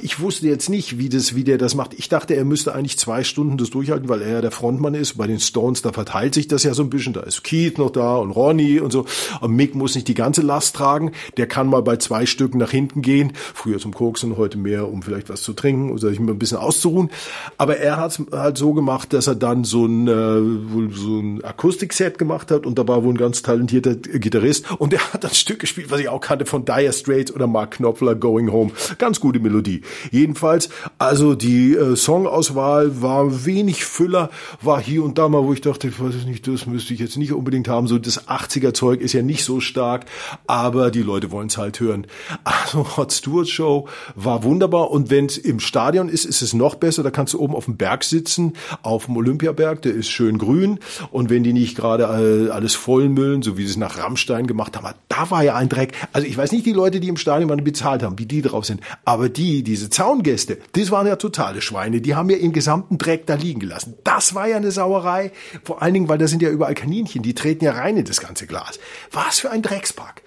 ich 0.00 0.20
wusste 0.20 0.46
jetzt 0.46 0.70
nicht, 0.70 0.96
wie 0.98 1.10
das, 1.10 1.34
wie 1.34 1.44
der 1.44 1.58
das 1.58 1.74
macht. 1.74 1.92
Ich 1.92 2.08
dachte, 2.08 2.34
er 2.34 2.46
müsste 2.46 2.74
eigentlich 2.74 2.98
zwei 2.98 3.24
Stunden 3.24 3.58
das 3.58 3.68
durchhalten, 3.68 4.08
weil 4.08 4.22
er 4.22 4.32
ja 4.32 4.40
der 4.40 4.52
Frontmann 4.52 4.94
ist. 4.94 5.18
Bei 5.18 5.26
den 5.26 5.38
Stones, 5.38 5.82
da 5.82 5.92
verteilt 5.92 6.32
sich 6.32 6.48
das 6.48 6.62
ja 6.62 6.72
so 6.72 6.82
ein 6.82 6.88
bisschen. 6.88 7.12
Da 7.12 7.20
ist 7.20 7.44
Keith 7.44 7.76
noch 7.76 7.90
da 7.90 8.16
und 8.16 8.30
Ronnie 8.30 8.80
und 8.80 8.90
so. 8.90 9.04
Und 9.42 9.54
Mick 9.54 9.74
muss 9.74 9.94
nicht 9.94 10.08
die 10.08 10.14
ganze 10.14 10.40
Last 10.40 10.76
tragen. 10.76 11.12
Der 11.36 11.46
kann 11.46 11.66
mal 11.66 11.82
bei 11.82 11.98
zwei 11.98 12.24
Stücken 12.24 12.56
nach 12.56 12.70
hinten 12.70 13.02
gehen. 13.02 13.34
Früher 13.36 13.78
zum 13.78 13.92
Koksen, 13.92 14.38
heute 14.38 14.56
mehr, 14.56 14.88
um 14.88 15.02
vielleicht 15.02 15.28
was 15.28 15.42
zu 15.42 15.52
trinken 15.52 15.90
oder 15.90 16.08
sich 16.08 16.20
mal 16.20 16.32
ein 16.32 16.38
bisschen 16.38 16.58
auszuruhen. 16.58 17.10
Aber 17.58 17.65
er 17.74 17.96
hat 17.96 18.12
es 18.12 18.22
halt 18.32 18.58
so 18.58 18.72
gemacht, 18.72 19.12
dass 19.12 19.26
er 19.26 19.34
dann 19.34 19.64
so 19.64 19.86
ein, 19.86 20.08
äh, 20.08 20.94
so 20.94 21.20
ein 21.20 21.44
Akustikset 21.44 22.18
gemacht 22.18 22.50
hat 22.50 22.66
und 22.66 22.78
da 22.78 22.86
war 22.86 23.04
wohl 23.04 23.14
ein 23.14 23.18
ganz 23.18 23.42
talentierter 23.42 23.96
Gitarrist 23.96 24.70
und 24.78 24.92
er 24.92 25.12
hat 25.12 25.24
ein 25.24 25.34
Stück 25.34 25.58
gespielt, 25.58 25.90
was 25.90 26.00
ich 26.00 26.08
auch 26.08 26.20
kannte 26.20 26.46
von 26.46 26.64
Dire 26.64 26.92
Straits 26.92 27.34
oder 27.34 27.46
Mark 27.46 27.72
Knopfler 27.72 28.14
Going 28.14 28.52
Home. 28.52 28.72
Ganz 28.98 29.20
gute 29.20 29.40
Melodie. 29.40 29.82
Jedenfalls, 30.10 30.68
also 30.98 31.34
die 31.34 31.74
äh, 31.74 31.96
Songauswahl 31.96 33.02
war 33.02 33.44
wenig 33.44 33.84
Füller, 33.84 34.30
war 34.62 34.80
hier 34.80 35.02
und 35.04 35.18
da 35.18 35.28
mal, 35.28 35.44
wo 35.44 35.52
ich 35.52 35.60
dachte, 35.60 35.88
ich 35.88 36.00
weiß 36.00 36.24
nicht, 36.26 36.46
das 36.46 36.66
müsste 36.66 36.94
ich 36.94 37.00
jetzt 37.00 37.16
nicht 37.16 37.32
unbedingt 37.32 37.68
haben. 37.68 37.86
So 37.86 37.98
das 37.98 38.28
80er 38.28 38.72
Zeug 38.74 39.00
ist 39.00 39.12
ja 39.12 39.22
nicht 39.22 39.44
so 39.44 39.60
stark, 39.60 40.06
aber 40.46 40.90
die 40.90 41.02
Leute 41.02 41.30
wollen 41.30 41.48
es 41.48 41.58
halt 41.58 41.80
hören. 41.80 42.06
Also 42.44 42.96
Hot 42.96 43.12
Stewart 43.12 43.48
Show 43.48 43.88
war 44.14 44.42
wunderbar 44.42 44.90
und 44.90 45.10
wenn 45.10 45.26
es 45.26 45.38
im 45.38 45.60
Stadion 45.60 46.08
ist, 46.08 46.24
ist 46.24 46.42
es 46.42 46.54
noch 46.54 46.74
besser. 46.76 47.02
Da 47.02 47.10
kannst 47.10 47.34
du 47.34 47.40
oben 47.40 47.54
auf 47.56 47.64
dem 47.64 47.76
Berg 47.76 48.04
sitzen, 48.04 48.52
auf 48.82 49.06
dem 49.06 49.16
Olympiaberg, 49.16 49.82
der 49.82 49.94
ist 49.94 50.08
schön 50.08 50.38
grün. 50.38 50.78
Und 51.10 51.30
wenn 51.30 51.42
die 51.42 51.52
nicht 51.52 51.76
gerade 51.76 52.08
alles 52.08 52.74
vollmüllen, 52.74 53.42
so 53.42 53.58
wie 53.58 53.64
sie 53.64 53.70
es 53.70 53.76
nach 53.76 53.98
Rammstein 53.98 54.46
gemacht 54.46 54.76
haben, 54.76 54.94
da 55.08 55.30
war 55.30 55.42
ja 55.42 55.56
ein 55.56 55.68
Dreck. 55.68 55.94
Also 56.12 56.26
ich 56.26 56.36
weiß 56.36 56.52
nicht, 56.52 56.66
die 56.66 56.72
Leute, 56.72 57.00
die 57.00 57.08
im 57.08 57.16
Stadion 57.16 57.48
waren, 57.50 57.64
bezahlt 57.64 58.02
haben, 58.02 58.18
wie 58.18 58.26
die 58.26 58.42
drauf 58.42 58.64
sind. 58.64 58.80
Aber 59.04 59.28
die, 59.28 59.62
diese 59.62 59.90
Zaungäste, 59.90 60.58
das 60.72 60.90
waren 60.90 61.06
ja 61.06 61.16
totale 61.16 61.60
Schweine. 61.60 62.00
Die 62.00 62.14
haben 62.14 62.30
ja 62.30 62.36
im 62.36 62.52
gesamten 62.52 62.98
Dreck 62.98 63.26
da 63.26 63.34
liegen 63.34 63.60
gelassen. 63.60 63.94
Das 64.04 64.34
war 64.34 64.46
ja 64.46 64.56
eine 64.56 64.70
Sauerei. 64.70 65.32
Vor 65.64 65.82
allen 65.82 65.94
Dingen, 65.94 66.08
weil 66.08 66.18
da 66.18 66.28
sind 66.28 66.42
ja 66.42 66.50
überall 66.50 66.74
Kaninchen. 66.74 67.22
Die 67.22 67.34
treten 67.34 67.64
ja 67.64 67.72
rein 67.72 67.96
in 67.96 68.04
das 68.04 68.20
ganze 68.20 68.46
Glas. 68.46 68.78
Was 69.10 69.40
für 69.40 69.50
ein 69.50 69.62
Dreckspack. 69.62 70.22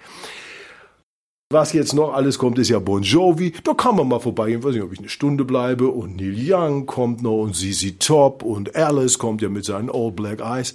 Was 1.52 1.72
jetzt 1.72 1.94
noch 1.94 2.14
alles 2.14 2.38
kommt, 2.38 2.60
ist 2.60 2.68
ja 2.68 2.78
Bon 2.78 3.02
Jovi. 3.02 3.52
Da 3.64 3.74
kann 3.74 3.96
man 3.96 4.06
mal 4.06 4.20
vorbei. 4.20 4.50
Ich 4.50 4.62
weiß 4.62 4.72
nicht, 4.72 4.84
ob 4.84 4.92
ich 4.92 5.00
eine 5.00 5.08
Stunde 5.08 5.44
bleibe. 5.44 5.88
Und 5.88 6.14
Neil 6.14 6.36
Young 6.36 6.86
kommt 6.86 7.22
noch 7.22 7.42
und 7.42 7.56
ZZ 7.56 7.98
Top 7.98 8.44
und 8.44 8.76
Alice 8.76 9.18
kommt 9.18 9.42
ja 9.42 9.48
mit 9.48 9.64
seinen 9.64 9.90
All 9.90 10.12
Black 10.12 10.40
Eyes. 10.40 10.74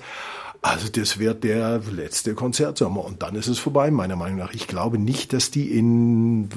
Also 0.61 0.89
das 0.89 1.17
wird 1.17 1.45
der 1.45 1.79
letzte 1.91 2.33
Konzertsommer 2.33 3.05
und 3.05 3.23
dann 3.23 3.35
ist 3.35 3.47
es 3.47 3.57
vorbei, 3.57 3.89
meiner 3.89 4.17
Meinung 4.17 4.39
nach. 4.39 4.53
Ich 4.53 4.67
glaube 4.67 4.97
nicht, 4.97 5.31
dass 5.31 5.49
die 5.49 5.77
in, 5.77 6.49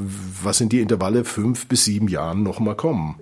was 0.42 0.58
sind 0.58 0.72
die 0.72 0.80
Intervalle, 0.80 1.24
fünf 1.24 1.68
bis 1.68 1.84
sieben 1.84 2.08
Jahren 2.08 2.42
nochmal 2.42 2.74
kommen. 2.74 3.20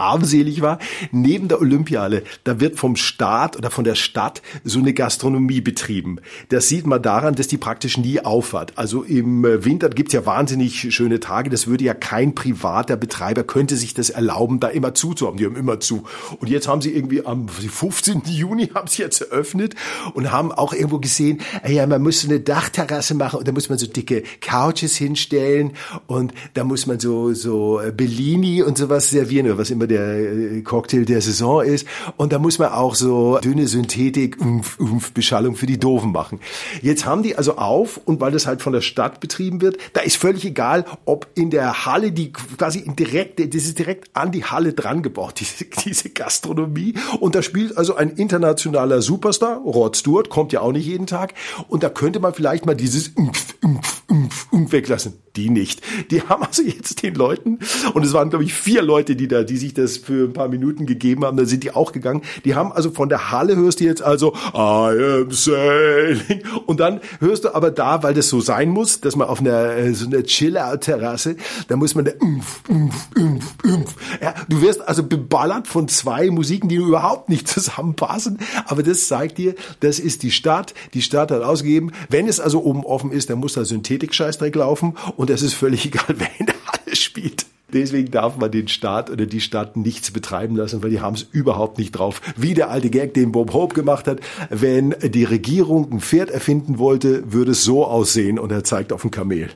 Armselig 0.00 0.62
war. 0.62 0.78
Neben 1.12 1.48
der 1.48 1.60
Olympiale, 1.60 2.22
da 2.44 2.60
wird 2.60 2.76
vom 2.76 2.96
Staat 2.96 3.56
oder 3.56 3.70
von 3.70 3.84
der 3.84 3.94
Stadt 3.94 4.42
so 4.64 4.78
eine 4.78 4.94
Gastronomie 4.94 5.60
betrieben. 5.60 6.18
Das 6.48 6.68
sieht 6.68 6.86
man 6.86 7.02
daran, 7.02 7.34
dass 7.34 7.48
die 7.48 7.58
praktisch 7.58 7.96
nie 7.98 8.20
aufhat. 8.20 8.78
Also 8.78 9.02
im 9.02 9.42
Winter 9.42 9.88
gibt's 9.90 10.12
ja 10.12 10.26
wahnsinnig 10.26 10.94
schöne 10.94 11.20
Tage. 11.20 11.50
Das 11.50 11.66
würde 11.66 11.84
ja 11.84 11.94
kein 11.94 12.34
privater 12.34 12.96
Betreiber 12.96 13.44
könnte 13.44 13.76
sich 13.76 13.94
das 13.94 14.10
erlauben, 14.10 14.60
da 14.60 14.68
immer 14.68 14.94
zuzuhaben. 14.94 15.38
Die 15.38 15.46
haben 15.46 15.56
immer 15.56 15.80
zu. 15.80 16.04
Und 16.38 16.48
jetzt 16.48 16.68
haben 16.68 16.80
sie 16.80 16.92
irgendwie 16.94 17.24
am 17.24 17.48
15. 17.48 18.22
Juni 18.26 18.68
haben 18.74 18.88
sie 18.88 19.02
jetzt 19.02 19.20
eröffnet 19.20 19.74
und 20.14 20.30
haben 20.30 20.52
auch 20.52 20.72
irgendwo 20.72 20.98
gesehen, 20.98 21.40
ja, 21.66 21.86
man 21.86 22.02
muss 22.02 22.22
so 22.22 22.28
eine 22.28 22.40
Dachterrasse 22.40 23.14
machen 23.14 23.38
und 23.38 23.48
da 23.48 23.52
muss 23.52 23.68
man 23.68 23.78
so 23.78 23.86
dicke 23.86 24.22
Couches 24.40 24.96
hinstellen 24.96 25.72
und 26.06 26.32
da 26.54 26.64
muss 26.64 26.86
man 26.86 27.00
so, 27.00 27.34
so 27.34 27.80
Bellini 27.96 28.62
und 28.62 28.78
sowas 28.78 29.10
servieren 29.10 29.46
oder 29.46 29.58
was 29.58 29.70
immer 29.70 29.86
der 29.90 30.16
äh, 30.16 30.62
Cocktail 30.62 31.04
der 31.04 31.20
Saison 31.20 31.62
ist. 31.62 31.86
Und 32.16 32.32
da 32.32 32.38
muss 32.38 32.58
man 32.58 32.72
auch 32.72 32.94
so 32.94 33.38
dünne 33.38 33.66
Synthetik, 33.68 34.40
umf, 34.40 34.78
umf, 34.78 35.12
Beschallung 35.12 35.56
für 35.56 35.66
die 35.66 35.78
Doofen 35.78 36.12
machen. 36.12 36.40
Jetzt 36.80 37.04
haben 37.04 37.22
die 37.22 37.36
also 37.36 37.56
auf 37.56 38.00
und 38.04 38.20
weil 38.20 38.32
das 38.32 38.46
halt 38.46 38.62
von 38.62 38.72
der 38.72 38.80
Stadt 38.80 39.20
betrieben 39.20 39.60
wird, 39.60 39.76
da 39.92 40.00
ist 40.00 40.16
völlig 40.16 40.44
egal, 40.44 40.84
ob 41.04 41.26
in 41.34 41.50
der 41.50 41.84
Halle, 41.86 42.12
die 42.12 42.32
quasi 42.32 42.84
direkt, 42.98 43.40
das 43.40 43.64
ist 43.64 43.78
direkt 43.78 44.10
an 44.14 44.32
die 44.32 44.44
Halle 44.44 44.72
dran 44.72 45.02
gebaut, 45.02 45.34
diese, 45.40 45.66
diese 45.84 46.10
Gastronomie. 46.10 46.94
Und 47.20 47.34
da 47.34 47.42
spielt 47.42 47.76
also 47.76 47.94
ein 47.94 48.10
internationaler 48.10 49.02
Superstar, 49.02 49.58
Rod 49.58 49.96
Stewart, 49.96 50.30
kommt 50.30 50.52
ja 50.52 50.60
auch 50.60 50.72
nicht 50.72 50.86
jeden 50.86 51.06
Tag. 51.06 51.34
Und 51.68 51.82
da 51.82 51.90
könnte 51.90 52.20
man 52.20 52.34
vielleicht 52.34 52.66
mal 52.66 52.74
dieses 52.74 53.08
umf, 53.08 53.54
umf, 53.62 54.02
umf, 54.08 54.46
umf 54.50 54.72
weglassen. 54.72 55.14
Die 55.36 55.48
nicht. 55.48 55.80
Die 56.10 56.22
haben 56.22 56.42
also 56.42 56.62
jetzt 56.62 57.02
den 57.04 57.14
Leuten, 57.14 57.60
und 57.94 58.04
es 58.04 58.12
waren, 58.12 58.30
glaube 58.30 58.44
ich, 58.44 58.52
vier 58.52 58.82
Leute, 58.82 59.14
die 59.14 59.28
da, 59.28 59.44
die 59.44 59.58
sich 59.58 59.74
das 59.74 59.96
für 59.96 60.24
ein 60.24 60.32
paar 60.32 60.48
Minuten 60.48 60.86
gegeben 60.86 61.24
haben, 61.24 61.36
da 61.36 61.44
sind 61.44 61.62
die 61.62 61.72
auch 61.72 61.92
gegangen. 61.92 62.22
Die 62.44 62.56
haben 62.56 62.72
also 62.72 62.90
von 62.90 63.08
der 63.08 63.30
Halle 63.30 63.54
hörst 63.54 63.78
du 63.78 63.84
jetzt 63.84 64.02
also 64.02 64.34
I 64.52 65.20
am 65.20 65.30
sailing. 65.30 66.42
Und 66.66 66.80
dann 66.80 67.00
hörst 67.20 67.44
du 67.44 67.54
aber 67.54 67.70
da, 67.70 68.02
weil 68.02 68.12
das 68.12 68.28
so 68.28 68.40
sein 68.40 68.70
muss, 68.70 69.00
dass 69.00 69.14
man 69.14 69.28
auf 69.28 69.40
einer 69.40 69.76
äh, 69.76 69.94
so 69.94 70.06
einer 70.06 70.24
Chiller-Terrasse, 70.24 71.36
da 71.68 71.76
muss 71.76 71.94
man 71.94 72.06
da 72.06 72.12
umf, 72.18 72.62
umf, 72.68 73.08
umf, 73.16 73.54
umf. 73.62 73.94
Ja, 74.20 74.34
du 74.48 74.62
wirst 74.62 74.80
also 74.86 75.04
beballert 75.04 75.68
von 75.68 75.86
zwei 75.86 76.28
Musiken, 76.30 76.68
die 76.68 76.76
überhaupt 76.76 77.28
nicht 77.28 77.46
zusammenpassen. 77.46 78.38
Aber 78.66 78.82
das 78.82 79.06
zeigt 79.06 79.38
dir, 79.38 79.54
das 79.78 80.00
ist 80.00 80.24
die 80.24 80.32
Stadt. 80.32 80.74
Die 80.94 81.02
Stadt 81.02 81.30
hat 81.30 81.42
ausgegeben. 81.42 81.92
Wenn 82.08 82.26
es 82.26 82.40
also 82.40 82.64
oben 82.64 82.84
offen 82.84 83.12
ist, 83.12 83.30
dann 83.30 83.38
muss 83.38 83.52
da 83.52 83.64
Synthetik-Scheißdreck 83.64 84.56
laufen 84.56 84.94
und 85.20 85.28
es 85.28 85.42
ist 85.42 85.52
völlig 85.52 85.84
egal, 85.86 86.14
wer 86.16 86.30
in 86.38 86.46
der 86.46 86.54
Halle 86.66 86.96
spielt. 86.96 87.44
Deswegen 87.74 88.10
darf 88.10 88.38
man 88.38 88.50
den 88.50 88.68
Staat 88.68 89.10
oder 89.10 89.26
die 89.26 89.42
Stadt 89.42 89.76
nichts 89.76 90.10
betreiben 90.10 90.56
lassen, 90.56 90.82
weil 90.82 90.90
die 90.90 91.02
haben 91.02 91.14
es 91.14 91.26
überhaupt 91.30 91.76
nicht 91.76 91.92
drauf. 91.92 92.22
Wie 92.36 92.54
der 92.54 92.70
alte 92.70 92.88
Gag, 92.88 93.12
den 93.12 93.30
Bob 93.30 93.52
Hope 93.52 93.74
gemacht 93.74 94.08
hat, 94.08 94.20
wenn 94.48 94.94
die 95.02 95.24
Regierung 95.24 95.92
ein 95.92 96.00
Pferd 96.00 96.30
erfinden 96.30 96.78
wollte, 96.78 97.32
würde 97.32 97.52
es 97.52 97.62
so 97.62 97.84
aussehen 97.84 98.38
und 98.38 98.50
er 98.50 98.64
zeigt 98.64 98.94
auf 98.94 99.04
ein 99.04 99.10
Kamel. 99.10 99.50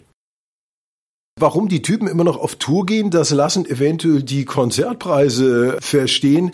Warum 1.41 1.69
die 1.69 1.83
Typen 1.83 2.07
immer 2.07 2.23
noch 2.23 2.37
auf 2.37 2.55
Tour 2.55 2.87
gehen, 2.87 3.11
das 3.11 3.31
lassen 3.31 3.67
eventuell 3.67 4.23
die 4.23 4.45
Konzertpreise 4.45 5.79
verstehen. 5.81 6.53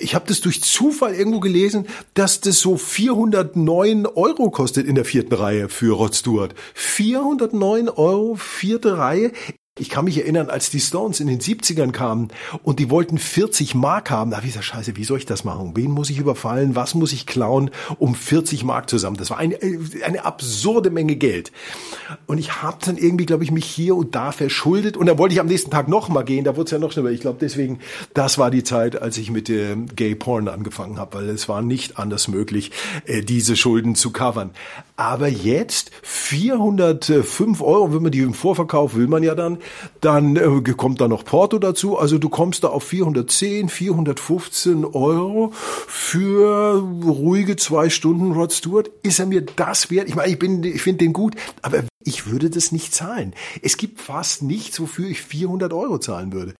Ich 0.00 0.14
habe 0.14 0.24
das 0.26 0.40
durch 0.40 0.62
Zufall 0.62 1.14
irgendwo 1.14 1.38
gelesen, 1.38 1.86
dass 2.14 2.40
das 2.40 2.58
so 2.58 2.78
409 2.78 4.06
Euro 4.06 4.50
kostet 4.50 4.86
in 4.86 4.94
der 4.94 5.04
vierten 5.04 5.34
Reihe 5.34 5.68
für 5.68 5.94
Rod 5.94 6.14
Stewart. 6.14 6.54
409 6.72 7.90
Euro, 7.90 8.34
vierte 8.36 8.96
Reihe. 8.96 9.32
Ich 9.78 9.88
kann 9.88 10.04
mich 10.04 10.18
erinnern, 10.18 10.50
als 10.50 10.68
die 10.68 10.80
Stones 10.80 11.18
in 11.20 11.28
den 11.28 11.40
70ern 11.40 11.92
kamen 11.92 12.28
und 12.62 12.78
die 12.78 12.90
wollten 12.90 13.16
40 13.16 13.74
Mark 13.74 14.10
haben. 14.10 14.30
Da 14.30 14.36
habe 14.36 14.46
ich 14.46 14.52
gesagt, 14.52 14.66
scheiße, 14.66 14.98
wie 14.98 15.04
soll 15.04 15.16
ich 15.16 15.24
das 15.24 15.44
machen? 15.44 15.72
Wen 15.74 15.90
muss 15.90 16.10
ich 16.10 16.18
überfallen? 16.18 16.76
Was 16.76 16.94
muss 16.94 17.14
ich 17.14 17.26
klauen, 17.26 17.70
um 17.98 18.14
40 18.14 18.64
Mark 18.64 18.90
zusammen? 18.90 19.16
Das 19.16 19.30
war 19.30 19.38
eine, 19.38 19.58
eine 20.04 20.26
absurde 20.26 20.90
Menge 20.90 21.16
Geld. 21.16 21.52
Und 22.26 22.36
ich 22.36 22.60
habe 22.60 22.76
dann 22.84 22.98
irgendwie, 22.98 23.24
glaube 23.24 23.44
ich, 23.44 23.50
mich 23.50 23.64
hier 23.64 23.96
und 23.96 24.14
da 24.14 24.30
verschuldet. 24.30 24.98
Und 24.98 25.06
dann 25.06 25.16
wollte 25.16 25.32
ich 25.32 25.40
am 25.40 25.46
nächsten 25.46 25.70
Tag 25.70 25.88
noch 25.88 26.10
mal 26.10 26.22
gehen. 26.22 26.44
Da 26.44 26.54
wurde 26.54 26.66
es 26.66 26.70
ja 26.72 26.78
noch 26.78 26.92
schlimmer. 26.92 27.08
Ich 27.08 27.22
glaube, 27.22 27.38
deswegen, 27.40 27.78
das 28.12 28.36
war 28.36 28.50
die 28.50 28.64
Zeit, 28.64 29.00
als 29.00 29.16
ich 29.16 29.30
mit 29.30 29.48
dem 29.48 29.86
Gay 29.96 30.14
Porn 30.14 30.48
angefangen 30.48 30.98
habe, 30.98 31.16
weil 31.16 31.30
es 31.30 31.48
war 31.48 31.62
nicht 31.62 31.98
anders 31.98 32.28
möglich, 32.28 32.72
äh, 33.06 33.22
diese 33.22 33.56
Schulden 33.56 33.94
zu 33.94 34.10
covern. 34.10 34.50
Aber 34.96 35.28
jetzt 35.28 35.92
405 36.02 37.62
Euro, 37.62 37.94
wenn 37.94 38.02
man 38.02 38.12
die 38.12 38.20
im 38.20 38.34
Vorverkauf 38.34 38.94
will 38.94 39.08
man 39.08 39.22
ja 39.22 39.34
dann, 39.34 39.61
dann 40.00 40.36
äh, 40.36 40.72
kommt 40.72 41.00
da 41.00 41.08
noch 41.08 41.24
Porto 41.24 41.58
dazu. 41.58 41.98
Also 41.98 42.18
du 42.18 42.28
kommst 42.28 42.64
da 42.64 42.68
auf 42.68 42.84
410, 42.84 43.68
415 43.68 44.84
Euro 44.84 45.52
für 45.54 46.82
ruhige 47.04 47.56
zwei 47.56 47.90
Stunden 47.90 48.32
Rod 48.32 48.52
Stewart. 48.52 48.90
Ist 49.02 49.18
er 49.18 49.26
mir 49.26 49.42
das 49.42 49.90
wert? 49.90 50.08
Ich 50.08 50.14
meine, 50.14 50.30
ich 50.32 50.38
bin, 50.38 50.62
ich 50.64 50.82
finde 50.82 51.04
den 51.04 51.12
gut, 51.12 51.34
aber 51.62 51.84
ich 52.04 52.26
würde 52.26 52.50
das 52.50 52.72
nicht 52.72 52.94
zahlen. 52.94 53.34
Es 53.62 53.76
gibt 53.76 54.00
fast 54.00 54.42
nichts, 54.42 54.80
wofür 54.80 55.08
ich 55.08 55.22
400 55.22 55.72
Euro 55.72 55.98
zahlen 55.98 56.32
würde. 56.32 56.54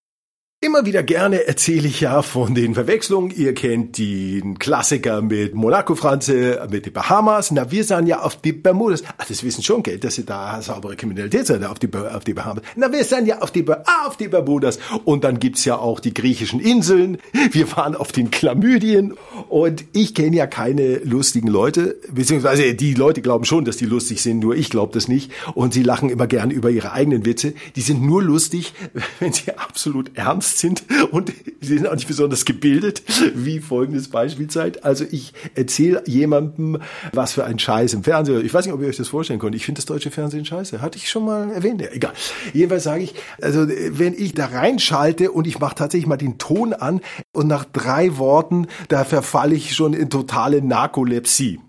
Immer 0.64 0.87
wieder 0.87 1.03
gerne 1.03 1.48
erzähle 1.48 1.88
ich 1.88 2.01
ja 2.03 2.22
von 2.22 2.55
den 2.55 2.75
Verwechslungen. 2.75 3.33
Ihr 3.37 3.53
kennt 3.53 3.98
den 3.98 4.61
Klassiker 4.61 5.20
mit 5.20 5.57
Monaco, 5.57 5.96
Franze, 5.96 6.68
mit 6.70 6.87
den 6.87 6.92
Bahamas. 6.92 7.51
Na, 7.51 7.72
wir 7.72 7.83
sahen 7.83 8.07
ja 8.07 8.20
auf 8.20 8.37
die 8.37 8.53
Bermudas. 8.53 9.03
Ach, 9.18 9.27
das 9.27 9.42
wissen 9.42 9.64
schon, 9.64 9.83
gell, 9.83 9.98
dass 9.98 10.14
sie 10.14 10.25
da 10.25 10.62
saubere 10.62 10.94
Kriminalität 10.94 11.48
sind, 11.48 11.64
auf 11.64 11.81
die, 11.81 11.88
auf 11.92 12.22
die 12.22 12.35
Bahamas. 12.35 12.62
Na, 12.77 12.92
wir 12.92 13.03
sahen 13.03 13.27
ja 13.27 13.40
auf 13.40 13.51
die, 13.51 13.66
auf 14.07 14.16
die 14.16 14.29
Bermudas. 14.29 14.79
Und 15.05 15.25
dann 15.25 15.40
gibt's 15.40 15.64
ja 15.64 15.79
auch 15.79 15.98
die 15.98 16.14
griechischen 16.14 16.61
Inseln. 16.61 17.18
Wir 17.51 17.68
waren 17.77 17.96
auf 17.96 18.12
den 18.12 18.31
Chlamydien. 18.31 19.14
Und 19.48 19.85
ich 19.92 20.14
kenne 20.14 20.37
ja 20.37 20.46
keine 20.46 20.98
lustigen 20.98 21.48
Leute, 21.48 21.96
beziehungsweise 22.12 22.72
die 22.77 22.94
Leute 22.94 23.20
glauben 23.20 23.44
schon, 23.44 23.64
dass 23.64 23.79
die 23.79 23.87
lustig 23.87 24.22
sind, 24.22 24.38
nur 24.38 24.55
ich 24.55 24.70
glaube 24.70 24.92
das 24.94 25.09
nicht. 25.09 25.33
Und 25.55 25.75
sie 25.75 25.83
lachen 25.83 26.09
immer 26.09 26.29
gern 26.29 26.53
über 26.53 26.70
ihre 26.70 26.92
eigenen 26.92 27.27
Witze. 27.27 27.53
Die 27.75 27.81
sind 27.81 28.01
nur 28.01 28.22
lustig, 28.22 28.75
wenn 29.18 29.33
sie 29.33 29.59
absolut 29.59 30.16
ernst 30.16 30.52
sind 30.59 30.85
und 31.11 31.33
sie 31.61 31.79
sind 31.79 31.87
auch 31.88 31.95
nicht 31.95 32.09
besonders 32.09 32.45
gebildet, 32.45 33.03
wie 33.35 33.61
folgendes 33.61 34.09
Beispiel 34.09 34.49
zeigt. 34.49 34.85
Also 34.85 35.05
ich 35.11 35.33
erzähle 35.55 36.03
jemandem, 36.07 36.79
was 37.12 37.33
für 37.33 37.45
ein 37.45 37.59
Scheiß 37.59 37.95
im 37.95 38.05
Fernsehen. 38.05 38.45
Ich 38.45 38.53
weiß 38.53 38.67
nicht, 38.67 38.75
ob 38.75 38.81
ihr 38.81 38.88
euch 38.88 38.97
das 38.97 39.09
vorstellen 39.09 39.41
könnt. 39.41 39.55
Ich 39.55 39.65
finde 39.65 39.81
das 39.81 39.87
deutsche 39.87 40.11
Fernsehen 40.11 40.45
scheiße. 40.45 40.81
Hatte 40.81 40.99
ich 40.99 41.11
schon 41.11 41.25
mal 41.25 41.51
erwähnt. 41.51 41.81
Ja, 41.81 41.88
egal. 41.93 42.12
Jedenfalls 42.53 42.85
sage 42.85 43.05
ich, 43.05 43.15
also 43.41 43.67
wenn 43.69 44.15
ich 44.15 44.35
da 44.35 44.47
reinschalte 44.47 45.33
und 45.33 45.47
ich 45.47 45.59
mache 45.59 45.75
tatsächlich 45.75 46.07
mal 46.07 46.17
den 46.17 46.38
Ton 46.38 46.73
an 46.73 47.01
und 47.33 47.49
nach 47.49 47.65
drei 47.65 48.17
Worten, 48.19 48.67
da 48.88 49.05
verfalle 49.05 49.55
ich 49.55 49.75
schon 49.75 49.95
in 49.95 50.11
totale 50.11 50.62
Narkolepsie. 50.62 51.61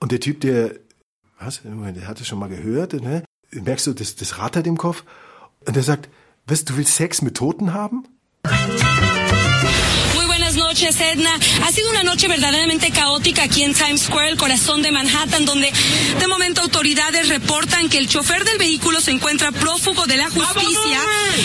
Und 0.00 0.12
der 0.12 0.20
Typ, 0.20 0.40
der, 0.40 0.72
was, 1.40 1.62
der 1.62 2.08
hat 2.08 2.20
es 2.20 2.26
schon 2.26 2.38
mal 2.38 2.48
gehört, 2.48 2.92
ne? 2.94 3.24
merkst 3.50 3.86
du, 3.86 3.92
das, 3.92 4.16
das 4.16 4.38
rattert 4.38 4.66
im 4.66 4.76
Kopf. 4.76 5.04
Und 5.66 5.76
der 5.76 5.82
sagt, 5.82 6.08
was, 6.48 6.64
du 6.64 6.76
willst 6.76 6.94
Sex 6.94 7.20
mit 7.22 7.36
Toten 7.36 7.74
haben? 7.74 8.04
Muy 10.14 10.26
buenas 10.26 10.54
noches, 10.54 10.96
Edna. 11.00 11.30
Ha 11.66 11.72
sido 11.72 11.90
una 11.90 12.02
noche 12.02 12.28
verdaderamente 12.28 12.90
caótica 12.90 13.44
aquí 13.44 13.62
en 13.62 13.74
Times 13.74 14.02
Square, 14.02 14.30
el 14.30 14.36
corazón 14.36 14.82
de 14.82 14.90
Manhattan, 14.90 15.44
donde 15.44 15.70
de 16.18 16.26
momento 16.26 16.62
autoridades 16.62 17.28
reportan 17.28 17.88
que 17.88 17.98
el 17.98 18.08
chofer 18.08 18.44
del 18.44 18.58
vehículo 18.58 19.00
se 19.00 19.10
encuentra 19.10 19.52
prófugo 19.52 20.06
de 20.06 20.16
la 20.16 20.30
justicia 20.30 21.00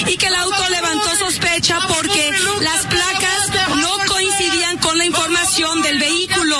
y 0.07 0.17
que 0.17 0.27
el 0.27 0.35
auto 0.35 0.69
levantó 0.69 1.15
sospecha 1.17 1.79
porque 1.87 2.31
las 2.61 2.85
placas 2.85 3.49
no 3.75 3.89
coincidían 4.07 4.77
con 4.77 4.97
la 4.97 5.05
información 5.05 5.81
del 5.81 5.99
vehículo. 5.99 6.57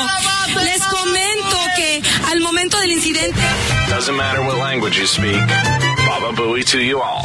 Les 0.64 0.82
comento 0.82 1.58
que 1.78 2.02
al 2.32 2.42
momento 2.42 2.78
del 2.80 2.92
incidente... 2.92 3.40
Doesn't 3.90 4.16
matter 4.18 4.42
what 4.42 4.58
language 4.58 5.00
you 5.00 5.08
speak. 5.08 5.48
Baba 6.06 6.34
Booey 6.34 6.66
to 6.66 6.80
you 6.80 7.00
all. 7.00 7.24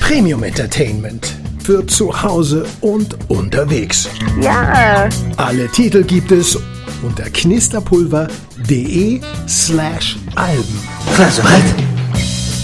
Premium 0.00 0.42
Entertainment 0.42 1.34
für 1.62 1.86
zu 1.86 2.22
Hause 2.22 2.66
und 2.80 3.16
unterwegs. 3.28 4.08
Ja. 4.40 5.08
Alle 5.36 5.68
Titel 5.68 6.02
gibt 6.04 6.30
es 6.32 6.58
unter 7.02 7.24
knisterpulver.de 7.24 9.20
slash 9.48 10.16
Alben. 10.34 10.80
Also 11.18 11.42
halt. 11.42 11.64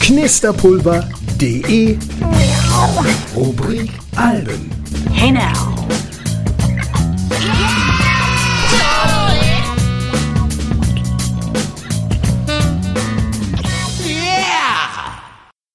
Knisterpulver.de 0.00 1.96
Rubrik 3.34 3.90
Alben. 4.16 4.70
Hey 5.12 5.30
now. 5.32 5.69